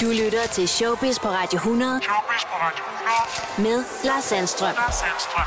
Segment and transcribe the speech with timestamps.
[0.00, 2.84] Du lytter til Showbiz på Radio 100 Showbiz på Radio
[3.58, 3.78] 100.
[3.78, 4.74] med Lars Sandstrøm.
[4.74, 5.44] Lars Sandstrøm.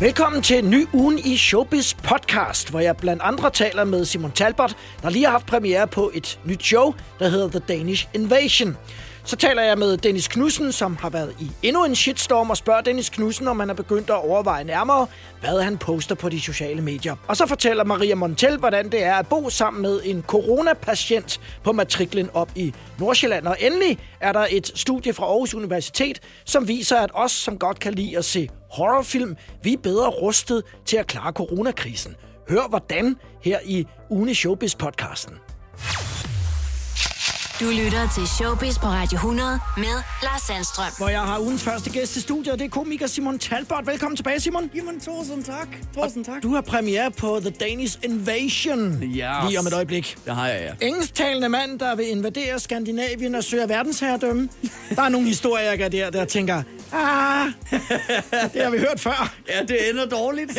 [0.00, 4.32] Velkommen til en ny ugen i Showbiz podcast, hvor jeg blandt andre taler med Simon
[4.32, 8.76] Talbot, der lige har haft premiere på et nyt show, der hedder The Danish Invasion.
[9.24, 12.80] Så taler jeg med Dennis Knudsen, som har været i endnu en shitstorm, og spørger
[12.80, 15.06] Dennis Knudsen, om han er begyndt at overveje nærmere,
[15.40, 17.16] hvad han poster på de sociale medier.
[17.28, 21.72] Og så fortæller Maria Montel, hvordan det er at bo sammen med en coronapatient på
[21.72, 23.46] matriklen op i Nordsjælland.
[23.46, 27.80] Og endelig er der et studie fra Aarhus Universitet, som viser, at os, som godt
[27.80, 32.14] kan lide at se horrorfilm, vi er bedre rustet til at klare coronakrisen.
[32.48, 35.34] Hør hvordan her i Uni Showbiz-podcasten.
[37.60, 39.84] Du lytter til Showbiz på Radio 100 med
[40.22, 40.92] Lars Sandstrøm.
[40.98, 43.86] Hvor jeg har ugens første gæst i studiet, og det er komiker Simon Talbot.
[43.86, 44.70] Velkommen tilbage, Simon.
[44.74, 45.68] Jamen, tusind tak.
[45.94, 46.42] Tusind tak.
[46.42, 49.12] Du har premiere på The Danish Invasion Yes.
[49.48, 50.16] lige om et øjeblik.
[50.24, 50.86] Det har jeg, ja.
[50.86, 54.48] Engelsktalende mand, der vil invadere Skandinavien og søge verdensherredømme.
[54.96, 57.46] Der er nogle historier, jeg der, der tænker, ah,
[58.54, 59.34] det har vi hørt før.
[59.48, 60.58] Ja, det ender dårligt.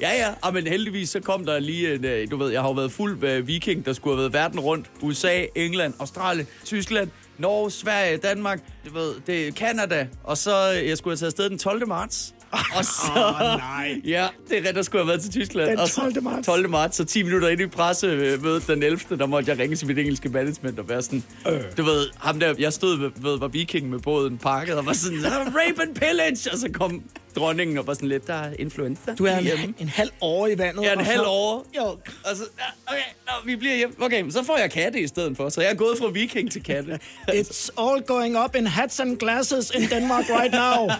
[0.00, 0.28] Ja, ja, ja.
[0.42, 2.92] Ah, men heldigvis så kom der lige en, øh, du ved, jeg har jo været
[2.92, 4.86] fuld af viking, der skulle have været verden rundt.
[5.00, 10.06] USA, England, Australien, Tyskland, Norge, Sverige, Danmark, du ved, det er Canada.
[10.24, 11.88] Og så, øh, jeg skulle have taget afsted den 12.
[11.88, 12.34] marts.
[12.76, 14.00] Og så, Åh, nej.
[14.04, 15.70] Ja, det er ret, der skulle have været til Tyskland.
[15.70, 16.22] Den Og så- 12.
[16.22, 16.46] marts.
[16.46, 16.68] 12.
[16.70, 19.16] marts, så 10 minutter ind i pressemødet den 11.
[19.18, 21.60] Der måtte jeg ringe til mit engelske management og være sådan, øh.
[21.76, 24.92] du ved, ham der, jeg stod ved, ved var viking med båden pakket og var
[24.92, 27.02] sådan, "Ah, rape and pillage, og så kom
[27.36, 29.14] dronningen og var sådan lidt, der er influenza.
[29.14, 30.86] Du er hjemme." en, en halv år i vandet.
[30.86, 31.66] Er en halv år.
[31.76, 31.84] Jo.
[31.84, 33.94] Og så, ja, okay, nå, vi bliver hjemme.
[34.00, 35.48] Okay, så får jeg katte i stedet for.
[35.48, 36.98] Så jeg er gået fra viking til katte.
[37.40, 40.88] It's all going up in hats and glasses in Denmark right now.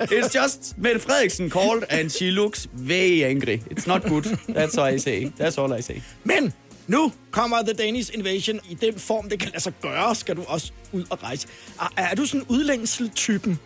[0.00, 3.60] It's just Mette Frederiksen called, and she looks very angry.
[3.70, 4.24] It's not good.
[4.48, 5.30] That's all I say.
[5.40, 6.00] That's all I say.
[6.24, 6.52] Men
[6.86, 10.44] nu kommer The Danish Invasion i den form, det kan lade sig gøre, skal du
[10.46, 11.48] også ud og rejse.
[11.80, 13.58] Er, er du sådan en udlængsel-typen?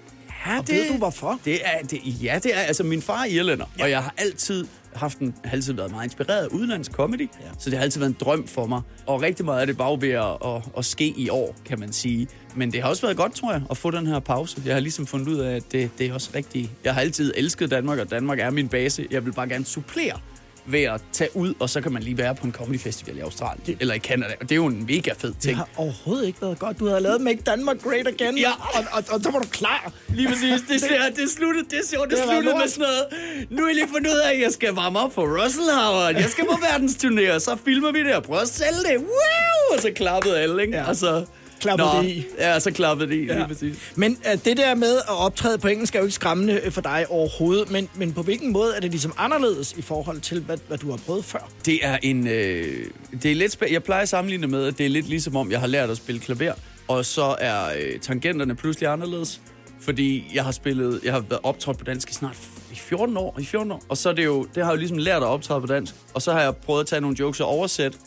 [0.47, 1.41] Ja, Og ved du hvorfor?
[1.45, 3.85] Det er, det, ja, det er altså min far er irlænder, ja.
[3.85, 7.49] og jeg har altid haft en, har altid været meget inspireret af udlandsk comedy, ja.
[7.59, 8.81] så det har altid været en drøm for mig.
[9.07, 11.93] Og rigtig meget af det bare ved at, at, at ske i år, kan man
[11.93, 12.29] sige.
[12.57, 14.63] Men det har også været godt, tror jeg, at få den her pause.
[14.67, 16.71] Jeg har ligesom fundet ud af, at det, det er også rigtigt.
[16.85, 19.07] Jeg har altid elsket Danmark, og Danmark er min base.
[19.11, 20.19] Jeg vil bare gerne supplere
[20.67, 23.21] ved at tage ud, og så kan man lige være på en comedy festival i
[23.21, 24.33] Australien det, eller i Canada.
[24.41, 25.57] Og det er jo en mega fed Det ting.
[25.57, 26.79] har overhovedet ikke været godt.
[26.79, 28.51] Du havde lavet Make Denmark Great Again, Ja.
[28.51, 29.93] og, og, og, så var du klar.
[30.09, 30.61] Lige præcis.
[30.69, 33.51] Det, ser, det sluttede, det, ser, det, Det har sluttede med sådan noget.
[33.51, 36.15] Nu har jeg lige fundet ud af, at jeg skal varme op for Russell Howard.
[36.15, 38.97] Jeg skal på verdensturné, og så filmer vi det og prøver at sælge det.
[38.99, 39.77] Wow!
[39.77, 40.77] Og så klappede alle, ikke?
[40.77, 40.89] Ja.
[40.89, 41.25] Og så...
[41.63, 42.25] Klappede Nå, det i.
[42.39, 43.35] Ja, så klappede det i, ja.
[43.37, 43.77] lige præcis.
[43.95, 46.81] Men uh, det der med at optræde på engelsk er jo ikke skræmmende øh, for
[46.81, 47.71] dig overhovedet.
[47.71, 50.91] Men, men på hvilken måde er det ligesom anderledes i forhold til, hvad, hvad du
[50.91, 51.51] har prøvet før?
[51.67, 52.27] Det er en...
[52.27, 52.87] Øh,
[53.23, 55.51] det er lidt spæ- Jeg plejer at sammenligne med, at det er lidt ligesom om,
[55.51, 56.53] jeg har lært at spille klaver,
[56.89, 59.41] og så er øh, tangenterne pludselig anderledes.
[59.81, 62.37] Fordi jeg har spillet, jeg har været optrådt på dansk i snart
[62.73, 63.83] i 14 år, i 14 år.
[63.89, 65.95] Og så er det jo, det har jeg jo ligesom lært at optræde på dansk.
[66.15, 67.99] Og så har jeg prøvet at tage nogle jokes og oversætte.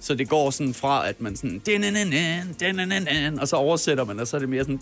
[0.00, 1.62] Så det går sådan fra, at man sådan...
[3.40, 4.80] Og så oversætter man, og så er det mere sådan...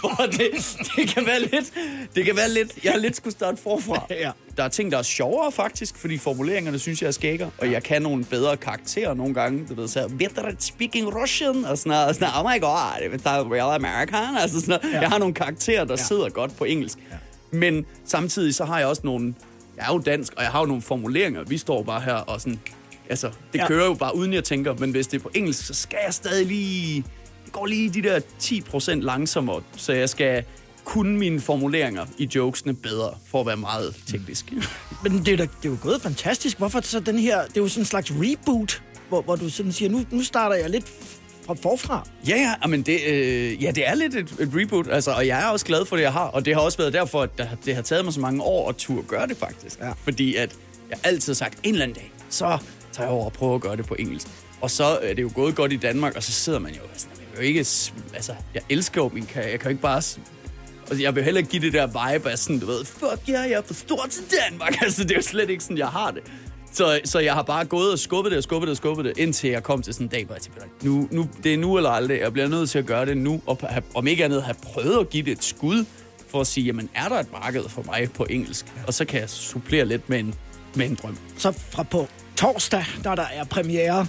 [0.00, 0.50] Hvor det,
[0.96, 1.72] det kan være lidt...
[2.14, 2.84] Det kan være lidt...
[2.84, 4.06] Jeg har lidt skulle starte forfra.
[4.10, 4.30] Ja.
[4.56, 7.82] Der er ting, der er sjovere faktisk, fordi formuleringerne synes jeg er skægger, og jeg
[7.82, 9.66] kan nogle bedre karakterer nogle gange.
[9.68, 12.60] Du ved, så better at speaking Russian, og sådan noget, og sådan noget, oh my
[12.60, 14.36] god, it's real American.
[14.36, 14.94] Altså sådan noget.
[14.94, 15.00] Ja.
[15.00, 16.04] Jeg har nogle karakterer, der Ja.
[16.04, 16.98] sidder godt på engelsk.
[17.50, 19.34] Men samtidig så har jeg også nogle...
[19.76, 21.44] Jeg er jo dansk, og jeg har jo nogle formuleringer.
[21.44, 22.58] Vi står bare her og sådan...
[23.10, 23.66] Altså, det Ja.
[23.68, 26.14] kører jo bare uden jeg tænker, men hvis det er på engelsk, så skal jeg
[26.14, 27.04] stadig lige...
[27.44, 30.44] Det går lige de der 10% langsommere, så jeg skal
[30.84, 34.52] kunne mine formuleringer i jokesene bedre, for at være meget teknisk.
[35.02, 36.58] Men det er, da, det er jo gået fantastisk.
[36.58, 37.44] Hvorfor så den her...
[37.46, 40.56] Det er jo sådan en slags reboot, hvor, hvor du sådan siger, nu, nu starter
[40.56, 40.84] jeg lidt
[41.46, 42.08] fra forfra.
[42.28, 45.42] Ja, ja, men det, øh, ja, det er lidt et, et reboot, altså, og jeg
[45.42, 47.48] er også glad for det, jeg har, og det har også været derfor, at det,
[47.64, 49.80] det har taget mig så mange år at turde gøre det faktisk.
[49.80, 49.92] Ja.
[50.04, 50.56] Fordi at
[50.90, 52.58] jeg altid har sagt, en eller anden dag, så
[52.92, 54.26] tager jeg over og prøver at gøre det på engelsk.
[54.60, 57.16] Og så er det jo gået godt i Danmark, og så sidder man jo sådan,
[57.18, 57.58] jeg jo ikke,
[58.14, 60.02] altså, jeg elsker jo min karriere, jeg kan jo ikke bare
[60.90, 63.40] og jeg vil heller ikke give det der vibe af sådan, du ved, fuck ja,
[63.40, 64.76] jeg er for stor til Danmark.
[64.82, 66.22] Altså, det er jo slet ikke sådan, jeg har det.
[66.76, 69.18] Så, så jeg har bare gået og skubbet det og skubbet det og skubbet det,
[69.18, 71.76] indtil jeg kom til sådan en dag, hvor jeg tænkte, nu, nu, det er nu
[71.76, 72.20] eller aldrig.
[72.20, 75.00] Jeg bliver nødt til at gøre det nu, og have, om ikke andet have prøvet
[75.00, 75.84] at give det et skud,
[76.28, 78.66] for at sige, jamen er der et marked for mig på engelsk?
[78.86, 80.34] Og så kan jeg supplere lidt med en,
[80.74, 81.18] med en drøm.
[81.36, 84.06] Så fra på torsdag, når der er premiere,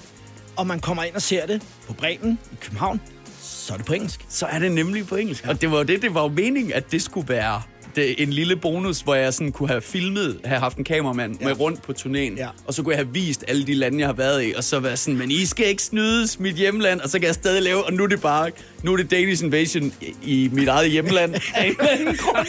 [0.56, 3.02] og man kommer ind og ser det på Bremen i København,
[3.42, 4.26] så er det på engelsk.
[4.30, 5.44] Så er det nemlig på engelsk.
[5.46, 5.50] Ja.
[5.50, 7.62] Og det var jo det, det var jo meningen, at det skulle være
[7.98, 11.38] et, øh, en lille bonus, hvor jeg sådan kunne have filmet, have haft en kameramand
[11.42, 11.46] ja.
[11.48, 12.48] med rundt på turnéen, Ja.
[12.68, 14.80] og så kunne jeg have vist alle de lande, jeg har været i, og så
[14.80, 17.84] være sådan, men I skal ikke snydes mit hjemland, og så kan jeg stadig lave,
[17.86, 18.52] og nu er det bare,
[18.84, 20.14] nu er det Danish Invasion i,
[20.44, 22.48] i mit eget hjemland af en eller anden grund.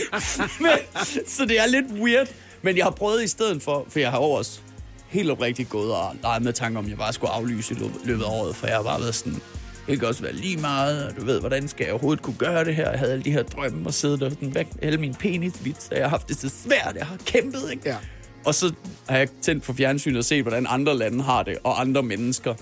[0.60, 0.70] Men,
[1.26, 2.26] så det er lidt weird,
[2.62, 4.58] men jeg har prøvet i stedet for, for jeg har også
[5.08, 8.28] helt oprigtigt gået og leget med tanker om, jeg bare skulle aflyse i løbet af
[8.28, 9.40] året, for jeg har bare været sådan,
[9.88, 12.64] det kan også være lige meget, og du ved, hvordan skal jeg overhovedet kunne gøre
[12.64, 12.90] det her?
[12.90, 15.96] Jeg havde alle de her drømme og siddet og sådan væk alle mine penisvits, og
[15.96, 17.88] jeg har haft det så svært, jeg har kæmpet, ikke?
[17.88, 17.96] Ja.
[18.44, 18.72] Og så
[19.08, 22.54] har jeg tændt for fjernsynet og set, hvordan andre lande har det, og andre mennesker.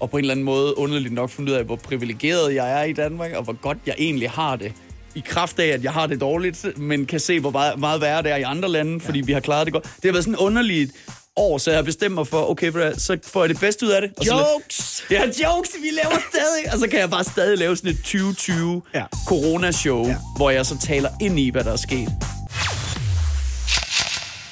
[0.00, 2.84] Og på en eller anden måde underligt nok fundet ud af, hvor privilegeret jeg er
[2.84, 4.72] i Danmark, og hvor godt jeg egentlig har det.
[5.14, 8.22] I kraft af, at jeg har det dårligt, men kan se, hvor meget, meget værre
[8.22, 9.84] det er i andre lande, fordi vi har klaret det godt.
[9.84, 10.92] Det har været sådan underligt
[11.36, 14.00] år, så jeg har bestemt mig for, okay, så får jeg det bedste ud af
[14.02, 14.12] det.
[14.18, 15.04] Og så Jokes!
[15.10, 16.72] Ja, jokes, vi laver stadig.
[16.72, 19.04] Og så kan jeg bare stadig lave sådan et 2020 Ja.
[19.28, 20.16] corona-show, Ja.
[20.36, 22.08] hvor jeg så taler ind i, hvad der er sket.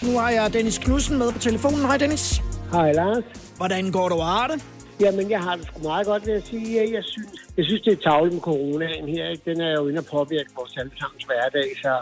[0.03, 1.81] Nu har jeg Dennis Knudsen med på telefonen.
[1.81, 2.41] Hej Dennis.
[2.73, 3.25] Hej Lars.
[3.57, 4.63] Hvordan går du og det?
[5.01, 6.93] Jamen, jeg har det sgu meget godt ved at sige.
[6.97, 9.29] Jeg synes, jeg synes det er tavligt med coronaen her.
[9.33, 9.43] Ikke?
[9.51, 11.93] Den er jo inde og påvirke vores allesammens hverdag, så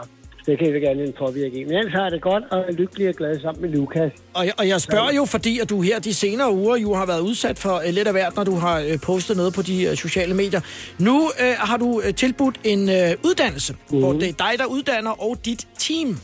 [0.49, 1.67] det kan andet end påvirke en.
[1.67, 4.11] Men ellers har det godt, og er lykkelig og glad sammen med Lukas.
[4.33, 7.05] Og jeg, og jeg spørger jo, fordi at du her de senere uger jo har
[7.05, 9.87] været udsat for uh, lidt af hvert, når du har uh, postet noget på de
[9.91, 10.61] uh, sociale medier.
[10.99, 13.99] Nu uh, har du uh, tilbudt en uh, uddannelse, mm.
[13.99, 16.17] hvor det er dig, der uddanner, og dit team.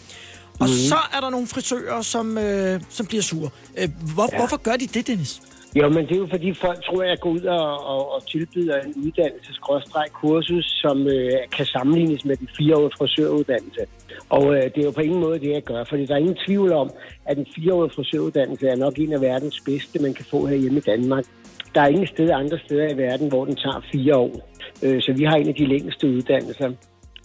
[0.59, 0.73] Og mm.
[0.89, 3.49] så er der nogle frisører, som, uh, som bliver sure.
[3.83, 4.37] Uh, hvor, ja.
[4.37, 5.41] Hvorfor gør de det, Dennis?
[5.79, 8.27] Jo, men det er jo fordi folk tror, at jeg går ud og, og, og
[8.27, 13.81] tilbyder en uddannelseskursus, som øh, kan sammenlignes med den fireårige frisøruddannelse.
[14.29, 16.37] Og øh, det er jo på ingen måde det, jeg gør, fordi der er ingen
[16.47, 16.89] tvivl om,
[17.25, 20.87] at en fireårige frisøruddannelse er nok en af verdens bedste, man kan få herhjemme i
[20.91, 21.23] Danmark.
[21.75, 24.49] Der er ingen steder andre steder i verden, hvor den tager fire år.
[24.83, 26.71] Øh, så vi har en af de længste uddannelser.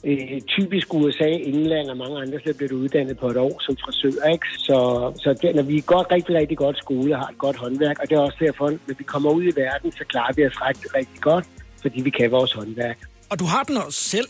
[0.05, 3.77] Øh, typisk USA, England og mange andre steder bliver du uddannet på et år som
[3.77, 4.47] frisør, ikke?
[4.59, 4.77] Så,
[5.23, 7.99] så det, når vi er godt, rigtig, rigtig godt skole og har et godt håndværk,
[8.03, 10.53] og det er også derfor, når vi kommer ud i verden, så klarer vi os
[10.69, 11.45] rigtig, rigtig godt,
[11.83, 12.99] fordi vi kan vores håndværk.
[13.31, 14.29] Og du har den også selv.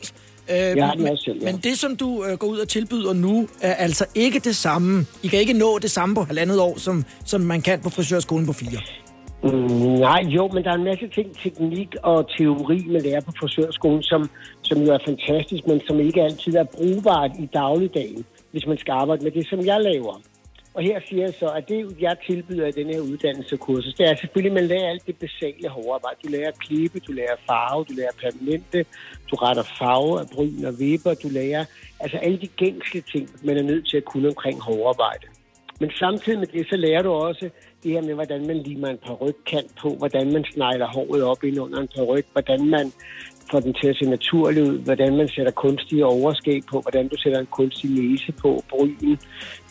[0.49, 1.53] Uh, Jeg har den også selv, ja.
[1.53, 5.07] Men det, som du uh, går ud og tilbyder nu, er altså ikke det samme.
[5.23, 8.47] I kan ikke nå det samme på halvandet år, som, som man kan på frisørskolen
[8.47, 8.81] på fire.
[9.43, 13.33] Mm, nej, jo, men der er en masse ting, teknik og teori, man lærer på
[13.41, 14.31] frisørskolen, som,
[14.63, 18.93] som jo er fantastisk, men som ikke altid er brugbart i dagligdagen, hvis man skal
[18.93, 20.21] arbejde med det, som jeg laver.
[20.75, 24.17] Og her siger jeg så, at det, jeg tilbyder i denne her uddannelsekursus, det er
[24.17, 26.19] selvfølgelig, at man lærer alt det basale hårdarbejde.
[26.25, 28.85] Du lærer at klippe, du lærer farve, du lærer permanente,
[29.31, 31.65] du retter farve af bryn og vipper, du lærer
[32.01, 35.27] altså alle de gængse ting, man er nødt til at kunne omkring hårdarbejde.
[35.81, 37.51] Men samtidig med det, så lærer du også
[37.83, 41.61] det her med, hvordan man limer en parykkant på, hvordan man snegler håret op ind
[41.61, 42.93] under en peruk, hvordan man
[43.51, 47.17] får den til at se naturlig ud, hvordan man sætter kunstige overskæg på, hvordan du
[47.19, 49.17] sætter en kunstig næse på, bryn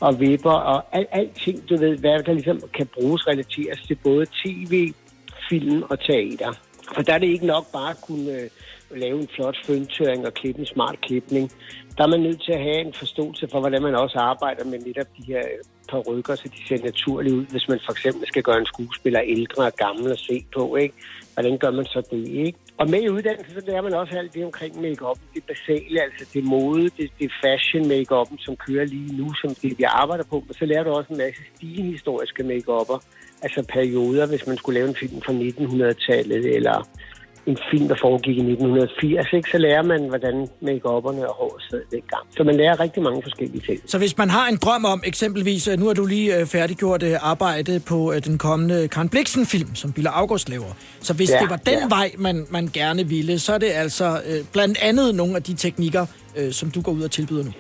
[0.02, 4.26] og vipper og al, alting, du ved, hvad der ligesom kan bruges relateres til både
[4.26, 4.94] tv,
[5.50, 6.69] film og teater.
[6.96, 8.50] For der er det ikke nok bare at kunne øh,
[8.96, 11.52] lave en flot føntøring og klippe en smart klipning.
[11.98, 14.80] Der er man nødt til at have en forståelse for, hvordan man også arbejder med
[14.80, 18.28] netop de her øh, par rykker, så de ser naturlige ud, hvis man for eksempel
[18.28, 20.96] skal gøre en skuespiller ældre og gammel at se på, ikke?
[21.34, 22.58] Hvordan gør man så det, ikke?
[22.78, 25.18] Og med i uddannelsen, så lærer man også alt det omkring make-up.
[25.34, 29.78] Det basale, altså det mode, det, det fashion make som kører lige nu, som det
[29.78, 30.44] vi arbejder på.
[30.48, 32.72] Men så lærer du også en masse stilhistoriske make
[33.42, 36.88] altså perioder, hvis man skulle lave en film fra 1900-tallet, eller
[37.46, 39.50] en film, der foregik i 1980, ikke?
[39.52, 42.24] så lærer man, hvordan make-upperne og håret sad dengang.
[42.38, 43.80] Så man lærer rigtig mange forskellige ting.
[43.86, 47.04] Så hvis man har en drøm om, eksempelvis, øh, nu har du lige øh, færdiggjort
[47.04, 50.74] øh, arbejde på den kommende Karen Bliksen-film, som Billa August laver.
[51.02, 51.88] Så hvis Ja, det var den ja.
[51.90, 55.54] vej, man, man gerne ville, så er det altså øh, blandt andet nogle af de
[55.54, 56.06] teknikker,
[56.38, 57.52] øh, som du går ud og tilbyder nu.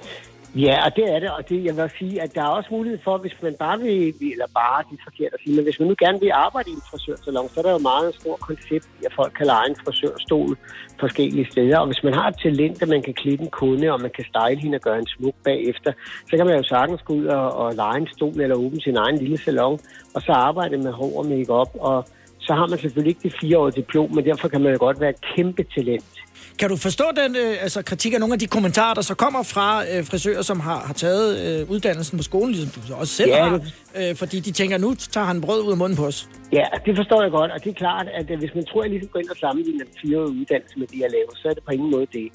[0.55, 2.99] Ja, og det er det, og det, jeg vil sige, at der er også mulighed
[3.03, 5.87] for, hvis man bare vil, eller bare, det er forkert at sige, men hvis man
[5.87, 8.87] nu gerne vil arbejde i en frisørsalon, så er der jo meget en stor koncept
[9.01, 10.57] i, at folk kan lege en frisørstol
[10.99, 14.01] forskellige steder, og hvis man har et talent, at man kan klippe en kunde, og
[14.01, 15.91] man kan style hende og gøre en smuk bagefter,
[16.29, 18.97] så kan man jo sagtens gå ud og, og lege en stol eller åbne sin
[18.97, 19.79] egen lille salon,
[20.15, 22.05] og så arbejde med hår og make-up, og
[22.39, 25.09] så har man selvfølgelig ikke det fireårige diplom, men derfor kan man jo godt være
[25.09, 26.18] et kæmpe talent.
[26.59, 29.43] Kan du forstå den øh, altså, kritik af nogle af de kommentarer, der så kommer
[29.43, 33.13] fra øh, frisører, som har, har taget øh, uddannelsen på skolen, ligesom du så også
[33.13, 33.61] selv Ja, har,
[33.99, 36.29] øh, fordi de tænker, nu tager han brød ud af munden på os.
[36.53, 38.85] Ja, det forstår jeg godt, og det er klart, at øh, hvis man tror, at
[38.85, 41.53] jeg ligesom går ind og sammenligner den fireårige uddannelse med det, jeg laver, så er
[41.53, 42.27] det på ingen måde det.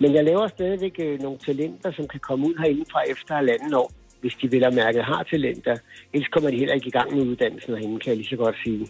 [0.00, 3.74] Men jeg laver stadigvæk øh, nogle talenter, som kan komme ud herinde fra efter halvanden
[3.74, 3.90] år.
[4.20, 5.76] hvis de vel og mærket har talenter.
[6.12, 8.56] Ellers kommer de heller ikke i gang med uddannelsen herinde, kan jeg lige så godt
[8.64, 8.82] sige.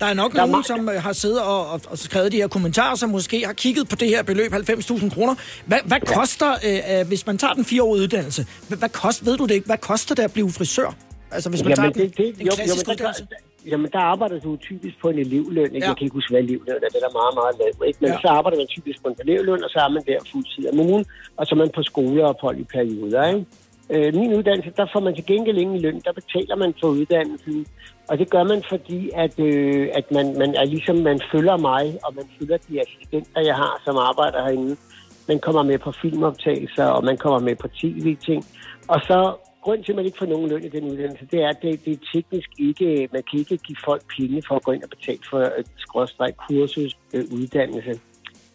[0.00, 2.36] Der er nok Der er nogen, som øh, har siddet og, og, og skrevet de
[2.36, 5.34] her kommentarer, som måske har kigget på det her beløb, 90.000 kroner.
[5.66, 9.36] Hvad, hvad koster, øh, øh, hvis man tager den fireårige uddannelse, hvad, hvad kost, ved
[9.36, 10.94] du det ikke, hvad koster det at blive frisør?
[11.30, 13.26] Altså hvis man Jamen, tager det, den, det, en jo, klassisk jo, men der, uddannelse.
[13.30, 15.64] der, jamen, der arbejder du typisk på en elevløn.
[15.64, 15.78] Ikke?
[15.78, 15.86] Ja.
[15.88, 16.90] Jeg kan ikke huske, hvad elevløn er.
[16.96, 17.88] Det er meget, meget lav.
[17.88, 17.98] Ikke?
[18.00, 18.14] Men Ja.
[18.14, 18.20] ja.
[18.24, 21.04] så arbejder man typisk på en elevløn, og så er man der fuldtid om ugen,
[21.38, 23.22] og så er man på skoleophold i perioder.
[23.32, 23.44] Ikke?
[23.90, 26.00] Øh, min uddannelse, der får man til gengæld ingen løn.
[26.04, 27.66] Der betaler man for uddannelsen.
[28.08, 31.98] Og det gør man, fordi at, øh, at man, man er ligesom, man følger mig,
[32.04, 34.76] og man følger de assistenter, jeg har, som arbejder herinde.
[35.28, 38.44] Man kommer med på filmoptagelser, og man kommer med på tv-ting.
[38.88, 39.34] Og så
[39.66, 41.84] grund til, at man ikke får nogen løn i den uddannelse, det er, at det,
[41.84, 44.90] det er teknisk ikke, man kan ikke give folk penge for at gå ind og
[44.96, 48.00] betale for et skråstrej kursus øh, uddannelse.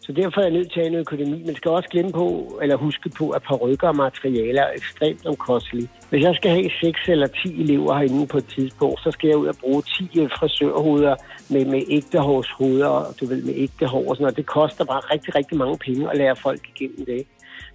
[0.04, 1.42] Så derfor er jeg nødt til at have en økonomi.
[1.46, 5.88] Man skal også glemme på, eller huske på, at parrykker og materialer er ekstremt omkostelige.
[6.10, 9.36] Hvis jeg skal have 6 eller 10 elever herinde på et tidspunkt, så skal jeg
[9.36, 11.16] ud og bruge 10 øh, frisørhoveder
[11.50, 14.36] med, med ægte hårshoveder, og du ved, med ægte hår og sådan noget.
[14.36, 17.26] Det koster bare rigtig, rigtig mange penge at lære folk igennem det.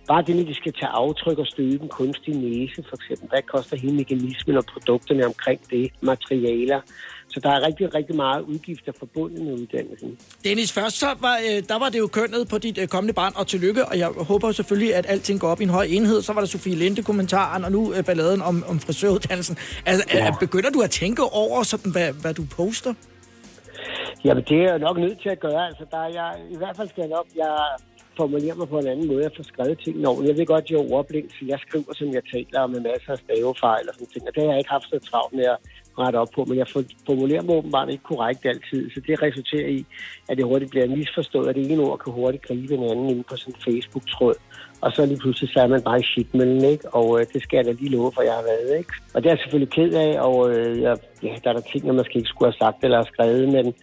[0.08, 3.42] Bare det, at de skal tage aftryk og støbe en kunstig næse, for eksempel, hvad
[3.42, 6.82] koster hele mekanismen og produkterne omkring det, materialer.
[7.38, 10.17] Så der er rigtig, rigtig meget udgifter forbundet med uddannelsen.
[10.44, 13.34] Dennis, først så var, øh, der var det jo kønnet på dit øh, kommende barn,
[13.36, 16.22] og tillykke, og jeg håber selvfølgelig, at alting går op i en høj enhed.
[16.22, 19.58] Så var der Sofie Linde-kommentaren, og nu øh, balladen om, om frisøruddannelsen.
[19.86, 20.32] Altså, ja.
[20.39, 22.94] Begynder du at tænke over, sådan, hvad, hvad du poster?
[24.25, 25.67] Jamen, det er jeg nok nødt til at gøre.
[25.67, 27.25] Altså, der er jeg, I hvert fald skal jeg nok...
[27.36, 27.53] Jeg
[28.22, 29.24] formulerer mig på en anden måde.
[29.24, 30.32] Jeg får skrevet tingene ordentligt.
[30.32, 33.12] Jeg ved godt, at jeg er ordblind, så jeg skriver, som jeg taler, med masser
[33.15, 34.24] af stavefejl og sådan ting.
[34.29, 35.58] Og det har jeg ikke haft så travlt med at
[36.00, 38.89] rette op på, men jeg for- formulerer mig åbenbart ikke korrekt altid.
[38.94, 39.86] Så det resulterer i,
[40.30, 43.24] at det hurtigt bliver misforstået, at det ene ord kan hurtigt gribe en anden inde
[43.30, 44.36] på sådan en Facebook-tråd.
[44.82, 46.89] Og så lige pludselig så er man bare i shitmøllen, ikke?
[46.94, 48.94] Og øh, det skal jeg da lige love for, jeg har været, ikke?
[49.13, 51.86] Og det er jeg selvfølgelig ked af, og øh, jeg, ja, der er der ting,
[51.86, 53.74] jeg måske ikke skulle have sagt eller have skrevet, men,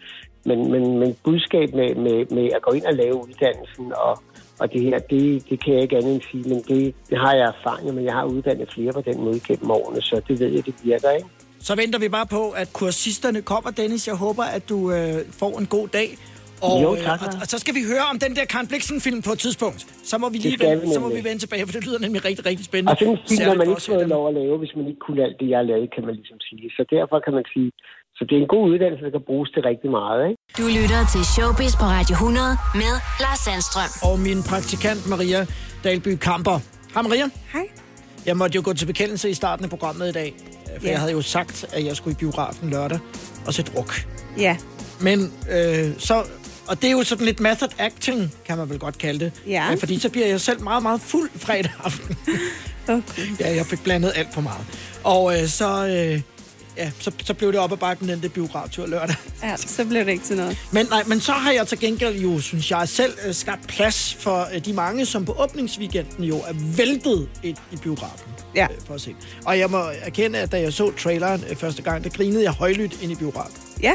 [0.48, 4.14] men, men, men budskab med, med, med at gå ind og lave uddannelsen og,
[4.60, 7.34] og det her, det, det kan jeg ikke andet end sige, men det, det har
[7.34, 8.02] jeg erfaring med.
[8.02, 11.10] Jeg har uddannet flere på den måde gennem årene, så det ved jeg, det virker,
[11.10, 11.28] ikke?
[11.68, 14.02] Så venter vi bare på, at kursisterne kommer, Dennis.
[14.12, 16.08] Jeg håber, at du øh, får en god dag.
[16.66, 19.18] Og, Jo, øh, tak, og, og så skal vi høre om den der Karen Blixen-film
[19.28, 19.80] på et tidspunkt.
[20.10, 22.20] Så må vi lige vende, vi så må vi vende tilbage, for det lyder nemlig
[22.28, 22.90] rigtig, rigtig spændende.
[22.92, 25.20] Og sådan en film har man ikke fået lov at lave, hvis man ikke kunne
[25.26, 26.66] alt det, jeg lavet, kan man ligesom sige.
[26.76, 27.68] Så derfor kan man sige,
[28.16, 30.38] så det er en god uddannelse, der kan bruges til rigtig meget, ikke?
[30.60, 32.46] Du lytter til Showbiz på Radio 100
[32.82, 32.92] med
[33.24, 33.90] Lars Sandstrøm.
[34.08, 35.40] Og min praktikant Maria
[35.84, 36.58] Dalby Kamper.
[36.94, 37.26] Hej Maria.
[37.56, 37.66] Hej.
[38.26, 40.34] Jeg måtte jo gå til bekendelse i starten af programmet i dag.
[40.78, 40.90] For Ja.
[40.90, 42.98] jeg havde jo sagt, at jeg skulle i biografen lørdag
[43.46, 44.06] og se druk.
[44.38, 44.56] Ja.
[45.00, 46.24] Men øh, så...
[46.66, 49.32] Og det er jo sådan lidt method acting, kan man vel godt kalde det.
[49.46, 49.72] Ja.
[49.72, 52.16] Øh, Fordi så bliver jeg selv meget, meget fuld fredag aften.
[52.88, 53.22] Okay.
[53.40, 54.66] ja, jeg fik blandet alt for meget.
[55.04, 56.20] Og øh, så, øh,
[56.76, 59.16] ja, så, så blev det op ad bakken den der biograftur lørdag.
[59.42, 60.58] Ja, så blev det ikke til noget.
[60.72, 64.16] Men, nej, men så har jeg til gengæld jo, synes jeg, selv øh, skabt plads
[64.20, 68.30] for øh, de mange, som på åbningsweekenden jo er væltet ind i biografen.
[68.56, 68.66] Ja.
[68.70, 69.14] Øh, for at se.
[69.44, 72.52] Og jeg må erkende, at da jeg så traileren øh, første gang, der grinede jeg
[72.52, 73.56] højlydt ind i biografen.
[73.82, 73.92] Ja.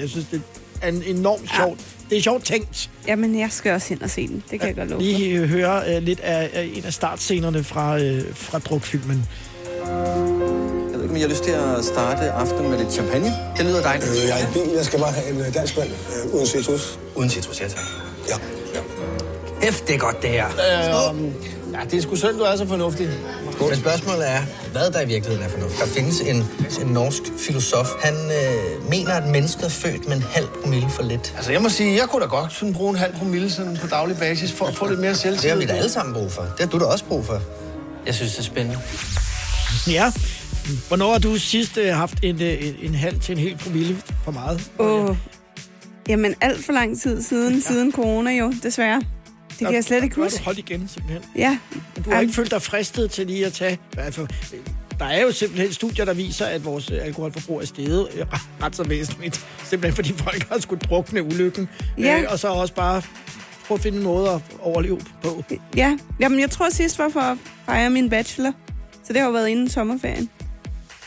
[0.00, 0.42] Jeg synes, det
[0.82, 1.56] er en enormt Ja.
[1.56, 1.80] sjovt.
[2.10, 2.90] Det er sjovt tænkt.
[3.06, 4.42] Jamen, jeg skal også hen og se den.
[4.50, 5.02] Det kan jeg godt love.
[5.02, 9.24] Lige høre øh, lidt af, af en af startscenerne fra, øh, fra drukfilmen.
[11.18, 13.32] Jeg har lyst til at starte aftenen med lidt champagne.
[13.56, 14.10] Det lyder dejligt.
[14.10, 14.72] Øh, jeg er i bil.
[14.76, 16.98] Jeg skal bare have en øh, dansk vand øh, uden citrus.
[17.14, 17.78] Uden citrus, ja tak.
[18.28, 18.34] Ja.
[19.70, 20.46] F, det er godt, det her.
[20.46, 21.32] Øhm,
[21.72, 23.08] ja, det er sgu synd, du er så fornuftig.
[23.68, 24.40] Men spørgsmålet er,
[24.72, 25.78] hvad der i virkeligheden er fornuft.
[25.80, 26.36] Der findes en,
[26.80, 27.88] en norsk filosof.
[28.02, 31.32] Han øh, mener, at mennesket er født med en halv promille for lidt.
[31.36, 33.86] Altså, jeg må sige, jeg kunne da godt sådan bruge en halv promille sådan på
[33.86, 35.50] daglig basis for at få lidt mere Det selvtillid.
[35.50, 36.42] har vi da alle sammen brug for.
[36.42, 37.40] Det har du da også brug for.
[38.06, 38.78] Jeg synes, det er spændende.
[39.86, 40.12] Ja.
[40.88, 43.96] Hvornår har du sidst øh, haft en, øh, en, en halv til en hel promille
[44.24, 44.70] for meget?
[44.78, 45.16] Åh.
[46.08, 47.60] Jamen, alt for lang tid siden, ja.
[47.60, 49.02] siden corona jo, desværre.
[49.48, 50.38] Det kan jeg slet ikke huske.
[50.38, 51.22] du holdt igen, simpelthen.
[51.36, 51.58] Ja.
[51.94, 53.78] Men du har ikke følt dig fristet til lige at tage...
[53.98, 54.26] Altså,
[54.98, 58.26] der er jo simpelthen studier, der viser, at vores øh, alkoholforbrug er steget øh,
[58.62, 59.46] ret så væsentligt.
[59.64, 61.68] Simpelthen fordi folk har skulle drukne ulykken.
[61.98, 62.20] Ja.
[62.20, 63.02] Øh, og så også bare
[63.66, 65.44] prøve at finde en måde at overleve på.
[65.76, 65.98] Ja.
[66.20, 68.52] Jamen, jeg tror sidst var for at fejre min bachelor.
[69.04, 70.30] Så det har jo været inden sommerferien.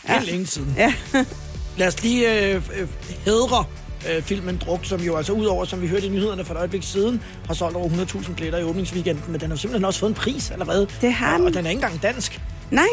[0.07, 0.19] Ja.
[0.19, 0.73] Helt længe siden.
[0.77, 0.93] Ja.
[1.77, 2.87] Lad os lige øh, øh,
[3.25, 3.65] hedre
[4.09, 6.83] øh, filmen Druk, som jo altså udover, som vi hørte i nyhederne for et øjeblik
[6.83, 10.15] siden, har solgt over 100.000 billetter i åbningsweekenden, men den har simpelthen også fået en
[10.15, 10.87] pris allerede.
[11.01, 11.47] Det har og, den.
[11.47, 12.41] og den er ikke engang dansk.
[12.71, 12.87] Nej,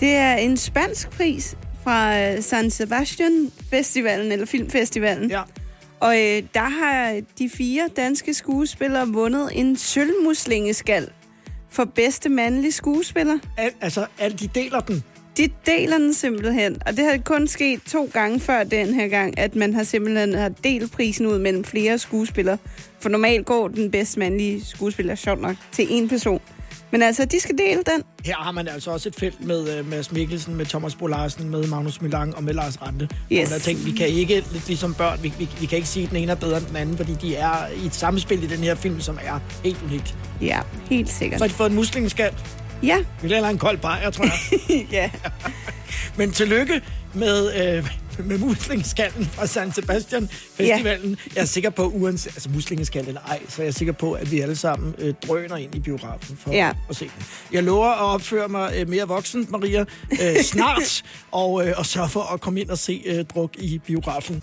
[0.00, 5.30] det er en spansk pris fra øh, San Sebastian Festivalen, eller Filmfestivalen.
[5.30, 5.42] Ja.
[6.00, 11.08] Og øh, der har de fire danske skuespillere vundet en sølvmuslingeskal
[11.70, 13.38] for bedste mandlige skuespiller.
[13.56, 15.04] Al, altså, alle de deler den.
[15.36, 19.38] De deler den simpelthen, og det har kun sket to gange før den her gang,
[19.38, 22.58] at man har simpelthen har delt prisen ud mellem flere skuespillere.
[23.00, 26.40] For normalt går den bedst mandlige skuespiller, sjovt nok, til en person.
[26.90, 28.02] Men altså, de skal dele den.
[28.24, 31.50] Her har man altså også et felt med uh, Mads Mikkelsen, med Thomas Bo Larsen,
[31.50, 33.08] med Magnus Milang og med Lars Rante.
[33.32, 33.48] Yes.
[33.48, 36.04] Og der tænkte, vi kan ikke, lidt ligesom børn, vi, vi, vi kan ikke sige,
[36.04, 38.46] at den ene er bedre end den anden, fordi de er i et samspil i
[38.46, 40.16] den her film, som er helt unikt.
[40.40, 40.60] Ja,
[40.90, 41.38] helt sikkert.
[41.38, 42.34] Så har de fået en muslingeskald.
[42.82, 42.98] Ja.
[43.22, 44.86] Vi lader en kold bajer, tror jeg.
[44.92, 45.10] ja.
[46.16, 46.80] Men tillykke
[47.14, 47.88] med, øh,
[48.26, 51.10] med muslingeskallen fra San Sebastian Festivalen.
[51.10, 51.30] Ja.
[51.36, 54.30] Jeg er sikker på, uanset altså muslingeskald eller ej, så er jeg sikker på, at
[54.32, 56.70] vi alle sammen øh, drøner ind i biografen for Ja.
[56.90, 57.24] at se den.
[57.52, 59.84] Jeg lover at opføre mig øh, mere voksen, Maria,
[60.22, 63.78] øh, snart, og, øh, og sørge for at komme ind og se øh, druk i
[63.86, 64.42] biografen.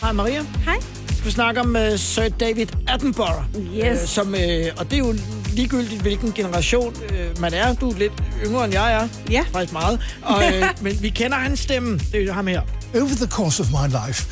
[0.00, 0.42] Hej Maria.
[0.64, 0.76] Hej.
[1.20, 3.44] Vi skal snakke om uh, Sir David Attenborough.
[3.74, 4.02] Yes.
[4.02, 5.14] Øh, som, øh, og det er jo
[5.52, 7.74] ligegyldigt, hvilken generation øh, man er.
[7.74, 8.12] Du er lidt
[8.44, 9.08] yngre, end jeg er.
[9.30, 9.44] Ja.
[9.52, 10.00] Faktisk meget.
[10.22, 11.98] Og, øh, men vi kender hans stemme.
[11.98, 12.62] Det er jo ham her.
[12.94, 14.26] Over the course of my life,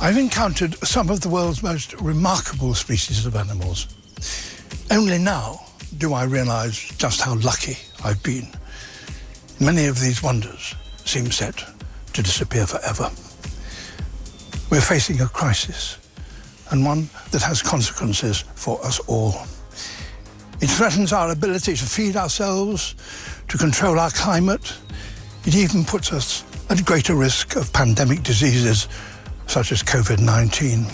[0.00, 3.88] I've encountered some of the world's most remarkable species of animals.
[4.90, 5.60] Only now
[6.00, 8.48] do I realize just how lucky I've been.
[9.58, 11.64] Many of these wonders seem set
[12.12, 13.10] to disappear forever.
[14.70, 15.96] We're facing a crisis,
[16.70, 19.34] and one that has consequences for us all.
[20.60, 22.94] It threatens our ability to feed ourselves,
[23.48, 24.74] to control our climate.
[25.44, 28.88] It even puts us at greater risk of pandemic diseases
[29.46, 30.86] such as COVID 19.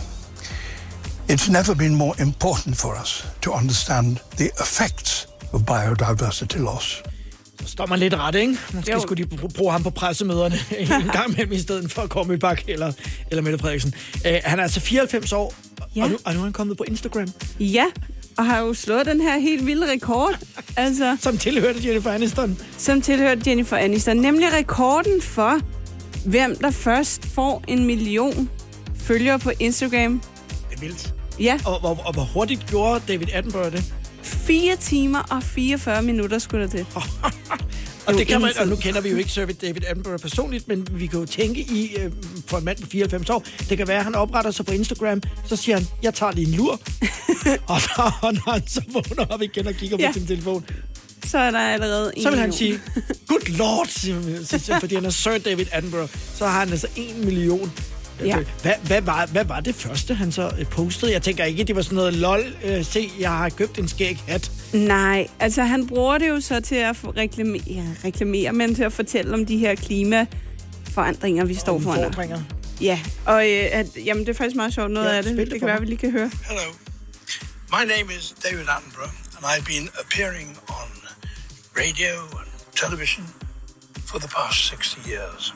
[1.26, 7.02] It's never been more important for us to understand the effects of biodiversity loss.
[7.66, 8.56] Står man lidt ret, ikke?
[8.74, 9.00] Måske Jo.
[9.00, 12.62] skulle de br- bruge ham på pressemøderne en gang imellem, i stedet for Kormi Bak
[12.68, 12.92] eller,
[13.30, 13.94] eller Mette Frederiksen.
[14.14, 15.54] Uh, han er altså 94 år,
[15.96, 16.02] Ja.
[16.04, 17.28] og, nu, og nu er han kommet på Instagram,
[17.60, 17.84] Ja,
[18.36, 20.38] og har jo slået den her helt vilde rekord,
[20.76, 22.58] altså, som tilhørte Jennifer Aniston.
[22.78, 24.16] som tilhørte Jennifer Aniston.
[24.16, 25.60] Nemlig rekorden for,
[26.26, 28.50] hvem der først får en million
[28.98, 30.20] følgere på Instagram.
[30.70, 31.14] Det er vildt.
[31.40, 33.84] Ja, Og, og, og hvor hurtigt gjorde David Attenborough det?
[34.34, 36.86] 4 timer og 44 minutter skulle der til.
[38.06, 40.86] Og, det kan man, og nu kender vi jo ikke Sir David Attenborough personligt, men
[40.90, 42.12] vi kan jo tænke i, øh,
[42.46, 45.22] for en mand på 94 år, det kan være, at han opretter sig på Instagram,
[45.46, 46.72] så siger han, jeg tager lige en lur.
[47.66, 50.06] og, så, og når han så vågner op igen og kigger Ja.
[50.08, 50.64] på sin telefon,
[51.26, 52.80] Så er der allerede en så vil han million.
[52.94, 56.86] sige, good lord, siger siger fordi han er Sir David Attenborough, så har han altså
[56.96, 57.72] en million.
[58.20, 58.38] Ja.
[58.62, 61.12] Hvad, hvad, var, hvad var det første, han så øh, postede?
[61.12, 64.18] Jeg tænker ikke, det var sådan noget, lol, øh, se, jeg har købt en skæg
[64.28, 64.50] hat.
[64.72, 68.92] Nej, altså han bruger det jo så til at reklamere, ja, reklamere, men til at
[68.92, 71.98] fortælle om de her klimaforandringer, vi står foran.
[71.98, 72.42] Udfordringer.
[72.80, 75.36] Ja, og øh, at, jamen, det er faktisk meget sjovt noget Ja, af det.
[75.36, 76.30] det Det kan være, vi lige kan høre.
[76.48, 76.72] Hello.
[77.72, 80.88] My name is David Attenborough, and I've been appearing on
[81.76, 83.24] radio and television
[84.06, 85.54] for the past 60 years.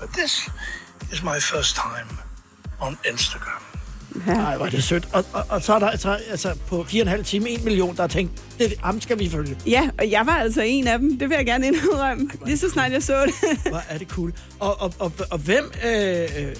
[0.00, 0.48] But this
[1.12, 2.18] is my first time
[2.80, 3.62] on Instagram.
[4.26, 5.08] Nej, hvor er det sødt.
[5.12, 7.64] Og, og, og så er der altså, altså på fire og en halv time, en
[7.64, 9.56] million, der har tænkt, det, ham skal vi følge.
[9.66, 11.18] Ja, og jeg var altså en af dem.
[11.18, 12.30] Det vil jeg gerne indrømme.
[12.46, 13.34] Lige så snart jeg så det.
[13.70, 14.32] Hvor er det cool.
[14.60, 16.56] Og, og, og, og hvem, øh, øh,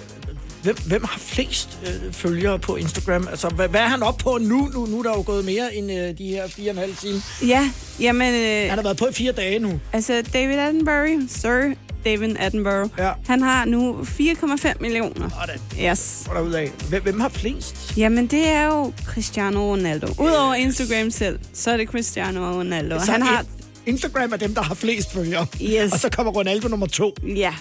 [0.62, 3.28] hvem, hvem har flest øh, følgere på Instagram?
[3.28, 4.70] Altså, hvad, hvad er han oppe på nu?
[4.74, 6.96] Nu, nu er der jo gået mere end øh, de her fire og en halv
[6.96, 7.22] time.
[7.46, 8.34] ja, jamen...
[8.34, 9.80] Øh, Han har været på i fire dage nu.
[9.92, 13.12] altså, David Attenborough, Sir David Attenborough, Ja.
[13.26, 15.28] han har nu 4,5 millioner.
[15.40, 15.90] Sådan.
[15.90, 16.22] Yes.
[16.26, 16.70] Hvor der af.
[16.88, 17.92] Hvem, hvem har flest?
[17.96, 20.06] Jamen, det er jo Cristiano Ronaldo.
[20.18, 23.00] Udover Instagram selv, så er det Cristiano Ronaldo.
[23.04, 23.44] Så han har...
[23.86, 25.46] Instagram er dem, der har flest følgere.
[25.62, 25.92] Yes.
[25.92, 27.14] Og så kommer Ronaldo nummer to.
[27.36, 27.54] Ja.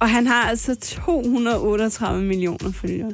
[0.00, 3.12] Og han har altså 238 millioner følgere.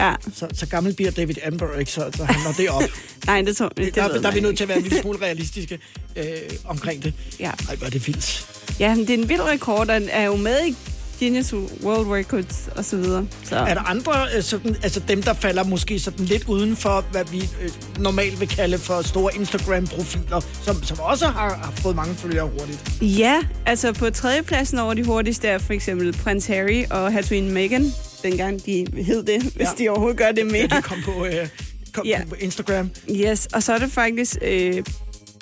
[0.00, 2.82] Ja, Så, så gammel bliver David Attenborough ikke, så, så han når det op.
[3.26, 4.56] nej, det, tror, det, det der, der er vi nødt ikke.
[4.58, 5.78] til at være en lille smule realistiske
[6.16, 6.24] øh,
[6.64, 7.14] omkring det.
[7.40, 7.50] Ja.
[7.68, 8.46] Ej, hvor er det vildt.
[8.80, 10.74] Ja, men det er en vild rekord, og er jo med i
[11.18, 13.26] Guinness World Records og så videre.
[13.44, 13.56] Så.
[13.56, 17.24] Er der andre, øh, sådan, altså dem, der falder måske sådan lidt uden for, hvad
[17.24, 17.70] vi øh,
[18.02, 22.92] normalt vil kalde for store Instagram-profiler, som, som også har, har fået mange følgere hurtigt?
[23.02, 27.92] Ja, altså på tredjepladsen over de hurtigste er for eksempel prins Harry og hertugen Meghan,
[28.22, 29.84] dengang de hed det, hvis Ja.
[29.84, 30.66] de overhovedet gør det Ja, mere.
[30.66, 31.48] de kom på, øh,
[31.92, 32.20] kom Ja.
[32.28, 32.90] på Instagram.
[33.10, 34.82] Yes, og så er det faktisk øh,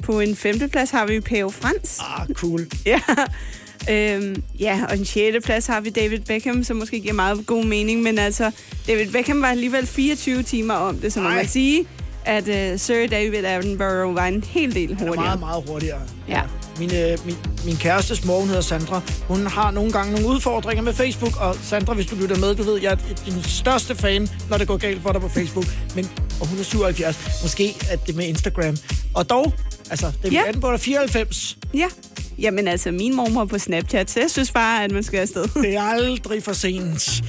[0.02, 1.98] på en femteplads har vi Pave Frans.
[2.00, 2.66] Ah, cool.
[2.86, 3.00] Ja.
[3.90, 7.64] Øhm, ja, og en sjette plads har vi David Beckham, som måske giver meget god
[7.64, 8.50] mening, men altså,
[8.86, 11.86] David Beckham var alligevel 24 timer om det, så man kan sige,
[12.24, 15.24] at uh, Sir David Attenborough var en hel del Han er hurtigere.
[15.24, 16.00] meget, meget hurtigere.
[16.28, 16.42] Ja.
[16.78, 20.82] Min, øh, min, min kærestes mor, hun hedder Sandra, hun har nogle gange nogle udfordringer
[20.82, 24.28] med Facebook, og Sandra, hvis du lytter med, du ved, jeg er din største fan,
[24.50, 28.06] når det går galt for dig på Facebook, men, og hun er 77, måske at
[28.06, 28.76] det med Instagram.
[29.14, 29.52] Og dog,
[29.90, 30.38] Altså, det Ja.
[30.38, 31.58] er 1894.
[31.74, 31.86] Ja.
[32.38, 35.44] Jamen altså, min mormor på Snapchat, så jeg synes bare, at man skal afsted.
[35.62, 37.22] Det er aldrig for sent.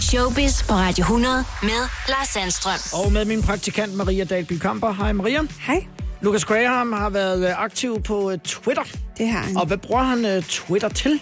[0.00, 1.70] Showbiz på Radio 100 med
[2.08, 2.78] Lars Sandstrøm.
[3.04, 4.92] Og med min praktikant Maria Dahlby Kamper.
[4.92, 5.40] Hej Maria.
[5.60, 5.86] Hej.
[6.22, 8.82] Lucas Graham har været øh, aktiv på øh, Twitter.
[9.18, 9.56] Det har han.
[9.56, 11.20] Og hvad bruger han øh, Twitter til?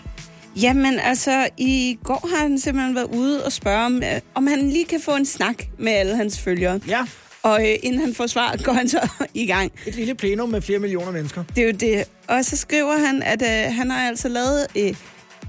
[0.57, 4.03] Jamen altså, i går har han simpelthen været ude og spørge, om,
[4.35, 6.81] om han lige kan få en snak med alle hans følgere.
[6.89, 7.01] Ja,
[7.43, 9.73] Og øh, inden han får svar, går han så i gang.
[9.87, 11.45] et lille plenum med flere millioner mennesker.
[11.57, 12.05] Det er jo det.
[12.29, 14.95] Og så skriver han, at øh, han har altså lavet øh,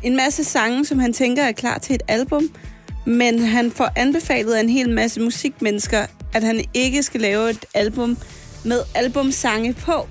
[0.03, 2.49] en masse sange, som han tænker er klar til et album.
[3.05, 7.65] Men han får anbefalet af en hel masse musikmennesker, at han ikke skal lave et
[7.73, 8.17] album
[8.65, 10.07] med albumsange på.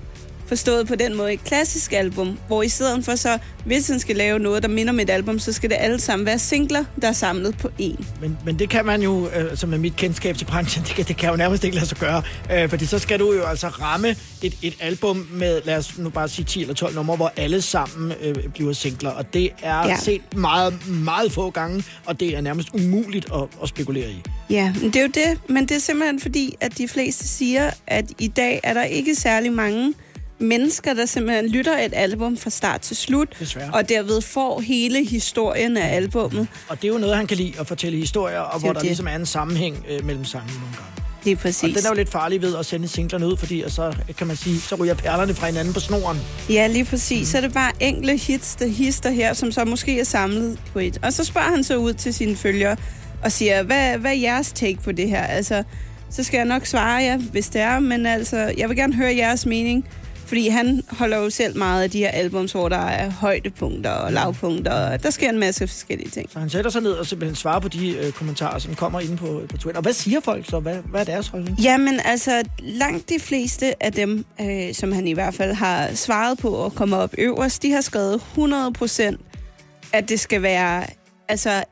[0.50, 4.16] Forstået på den måde et klassisk album, hvor i stedet for så, hvis han skal
[4.16, 7.08] lave noget, der minder om et album, så skal det alle sammen være singler, der
[7.08, 8.04] er samlet på én.
[8.20, 11.04] Men, men det kan man jo, øh, som med mit kendskab til branchen, det kan,
[11.04, 12.22] det kan jo nærmest ikke lade sig gøre.
[12.52, 14.08] Øh, fordi så skal du jo altså ramme
[14.42, 17.62] et, et album med, lad os nu bare sige 10 eller 12 numre, hvor alle
[17.62, 19.10] sammen øh, bliver singler.
[19.10, 19.96] Og det er ja.
[19.96, 24.22] set meget, meget få gange, og det er nærmest umuligt at, at spekulere i.
[24.50, 25.48] Ja, men det er jo det.
[25.48, 29.14] Men det er simpelthen fordi, at de fleste siger, at i dag er der ikke
[29.14, 29.94] særlig mange
[30.40, 33.70] mennesker, der simpelthen lytter et album fra start til slut, Desværre.
[33.74, 36.46] og derved får hele historien af albummet.
[36.68, 38.72] Og det er jo noget, han kan lide, at fortælle historier, og Det hvor jo
[38.72, 38.86] der det.
[38.86, 40.90] ligesom er en sammenhæng øh, mellem sangene nogle gange.
[41.24, 41.76] Det er Og præcis.
[41.76, 44.36] den er jo lidt farlig ved at sende singlerne ud, fordi og så kan man
[44.36, 46.18] sige, så ryger perlerne fra hinanden på snoren.
[46.50, 47.28] Ja, lige præcis.
[47.28, 50.78] Så er det bare enkle hits, der hister her, som så måske er samlet på
[50.78, 50.98] et.
[51.02, 52.76] Og så spørger han så ud til sine følgere
[53.24, 55.22] og siger, hvad, hvad er jeres take på det her?
[55.22, 55.62] Altså,
[56.10, 59.16] så skal jeg nok svare jer, hvis det er, men altså, jeg vil gerne høre
[59.16, 59.84] jeres mening.
[60.30, 64.12] Fordi han holder jo selv meget af de her albums, hvor der er højdepunkter og
[64.12, 66.30] lavpunkter, og der sker en masse forskellige ting.
[66.32, 69.16] Så han sætter sig ned og simpelthen svarer på de øh, kommentarer, som kommer inde
[69.16, 69.78] på, på Twitter.
[69.78, 70.60] Og hvad siger folk så?
[70.60, 71.58] Hvad, hvad er deres holdning?
[71.58, 76.38] Jamen altså, langt de fleste af dem, øh, som han i hvert fald har svaret
[76.38, 79.16] på og kommer op øverst, de har skrevet 100%
[79.92, 80.86] at det skal være
[81.28, 81.64] altså,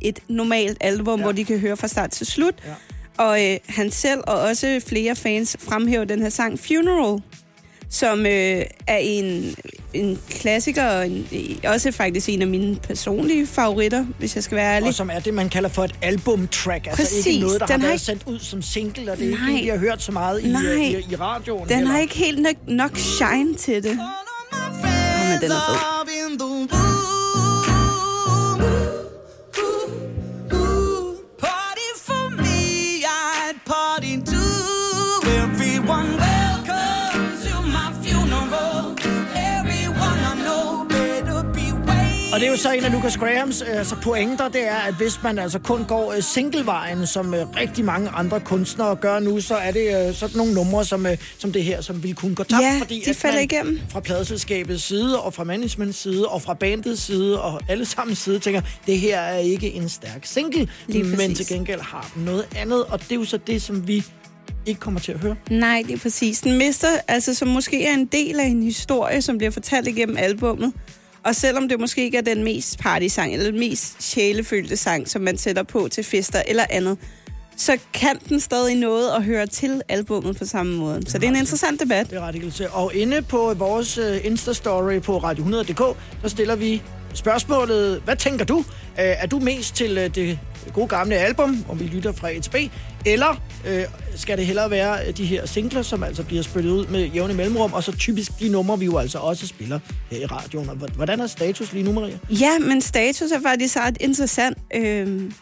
[0.00, 1.24] et normalt album, ja.
[1.24, 2.54] hvor de kan høre fra start til slut.
[2.66, 2.74] Ja.
[3.18, 7.22] Og øh, han selv og også flere fans fremhæver den her sang Funeral,
[7.96, 9.54] som øh, er en,
[9.94, 11.28] en klassiker, og en,
[11.66, 14.88] også faktisk en af mine personlige favoritter, hvis jeg skal være ærlig.
[14.88, 16.86] Og som er det, man kalder for et albumtrack.
[16.86, 17.26] Altså Præcis.
[17.26, 19.48] ikke noget, der Den har har været ikke- sendt ud som single, og det er
[19.48, 20.62] ikke vi har hørt så meget i, Nej.
[20.64, 21.68] øh, i, i radioen.
[21.68, 21.90] Den heller.
[21.92, 23.90] har ikke helt nok, nok shine til det.
[23.90, 23.96] Oh,
[25.30, 25.95] men den er fed.
[42.36, 44.94] Og det er jo så en af Lucas Grahams øh, altså pointer, det er, at
[44.94, 49.40] hvis man altså kun går øh, singlevejen, som øh, rigtig mange andre kunstnere gør nu,
[49.40, 51.06] så er det sådan nogle numre, som,
[51.38, 52.62] som det her, som ville kunne gå tabt.
[52.62, 53.80] Ja, fordi de at falder man igennem.
[53.88, 58.38] Fra pladeselskabets side, og fra managements side, og fra bandets side, og alle sammen side
[58.38, 61.36] tænker, det her er ikke en stærk single, Lige men præcis.
[61.36, 64.04] til gengæld har den noget andet, og det er jo så det, som vi
[64.66, 65.36] ikke kommer til at høre.
[65.50, 66.40] Nej, det er præcis.
[66.40, 70.16] Den mister, altså som måske er en del af en historie, som bliver fortalt igennem
[70.16, 70.72] albummet.
[71.26, 75.22] Og selvom det måske ikke er den mest partysang, eller den mest sjælefyldte sang, som
[75.22, 76.98] man sætter på til fester eller andet,
[77.56, 81.02] så kan den stadig noget at høre til albummet på samme måde.
[81.06, 82.10] Så det er en interessant debat.
[82.10, 82.70] Det er ret.
[82.72, 86.82] Og inde på vores øh, Insta-story på radio100.dk, der stiller vi
[87.16, 88.58] spørgsmålet, hvad tænker du?
[88.58, 88.64] Øh,
[88.96, 90.38] er du mest til øh, det
[90.72, 92.54] gode gamle album, om vi lytter fra A til B,
[93.06, 93.84] eller øh,
[94.16, 97.34] skal det hellere være øh, de her singler, som altså bliver spillet ud med jævne
[97.34, 99.78] mellemrum, og så typisk de numre, vi jo altså også spiller
[100.10, 100.68] her i radioen.
[100.68, 102.18] Og hvordan er status lige nu, Maria?
[102.30, 104.58] Ja, men status er faktisk ret interessant.
[104.74, 105.32] Øhm,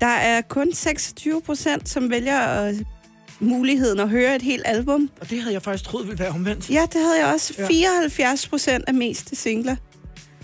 [0.00, 2.74] der er kun 26 procent, som vælger øh,
[3.40, 5.10] muligheden at høre et helt album.
[5.20, 6.70] Og det havde jeg faktisk troet ville være omvendt.
[6.70, 7.54] Ja, det havde jeg også.
[7.58, 7.66] Ja.
[7.66, 9.76] 74 procent er mest singler.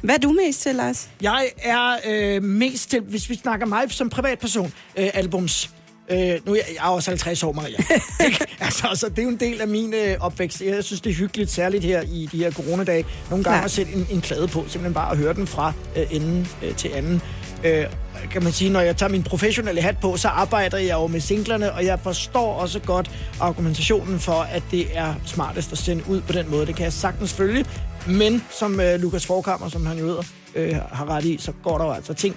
[0.07, 1.09] Hvad er du mest til, Lars?
[1.23, 5.71] Jeg er øh, mest til, hvis vi snakker mig som privatperson, øh, albums.
[6.11, 7.77] Øh, nu er jeg, jeg er også 50 år, Maria.
[8.27, 8.47] Ikke?
[8.61, 10.61] altså, altså, det er jo en del af min øh, opvækst.
[10.61, 13.65] Jeg synes, det er hyggeligt, særligt her i de her coronadage, nogle gange Klart.
[13.65, 16.77] at sætte en, en plade på, simpelthen bare at høre den fra øh, ende øh,
[16.77, 17.23] til anden.
[17.65, 17.85] Øh,
[18.31, 21.21] kan man sige, når jeg tager min professionelle hat på, så arbejder jeg jo med
[21.21, 26.21] singlerne, og jeg forstår også godt argumentationen for, at det er smartest at sende ud
[26.21, 26.67] på den måde.
[26.67, 27.65] Det kan jeg sagtens følge,
[28.09, 30.23] men som øh, Lukas Forkammer, som han jo hedder,
[30.55, 32.37] øh, har ret i, så går der jo altså ting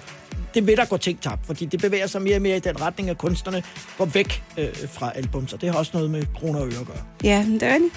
[0.54, 2.80] det vil der gå ting tabt, fordi det bevæger sig mere og mere i den
[2.80, 3.62] retning, at kunstnerne
[3.98, 6.86] går væk øh, fra album, så det har også noget med kroner og øre at
[6.86, 7.02] gøre.
[7.24, 7.90] Ja, det er det.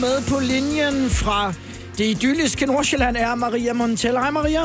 [0.00, 1.54] Med på linjen fra
[1.98, 4.18] det idylliske Nordsjælland er Maria Montel.
[4.18, 4.60] Hej Maria.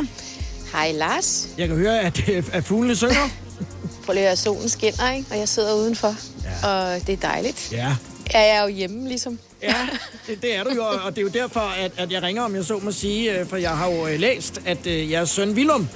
[0.74, 1.48] Hej Lars.
[1.58, 3.30] Jeg kan høre, at, øh, at fuglene synger.
[4.06, 5.28] Prøv lige at høre, solen skinner, ikke?
[5.32, 6.16] og jeg sidder udenfor,
[6.64, 6.68] ja.
[6.70, 7.72] og det er dejligt.
[7.72, 7.96] Ja.
[8.34, 9.40] Ja, jeg er jo hjemme, ligesom.
[9.64, 9.88] Ja,
[10.28, 12.56] det, det er du jo, og det er jo derfor, at, at jeg ringer, om
[12.56, 15.52] jeg så må sige, øh, for jeg har jo øh, læst, at øh, jeres søn
[15.52, 15.90] Willum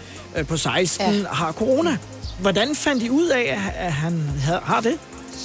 [0.48, 1.28] på 16 ja.
[1.28, 1.98] har corona.
[2.40, 4.32] Hvordan fandt I ud af, at han
[4.64, 5.00] har det?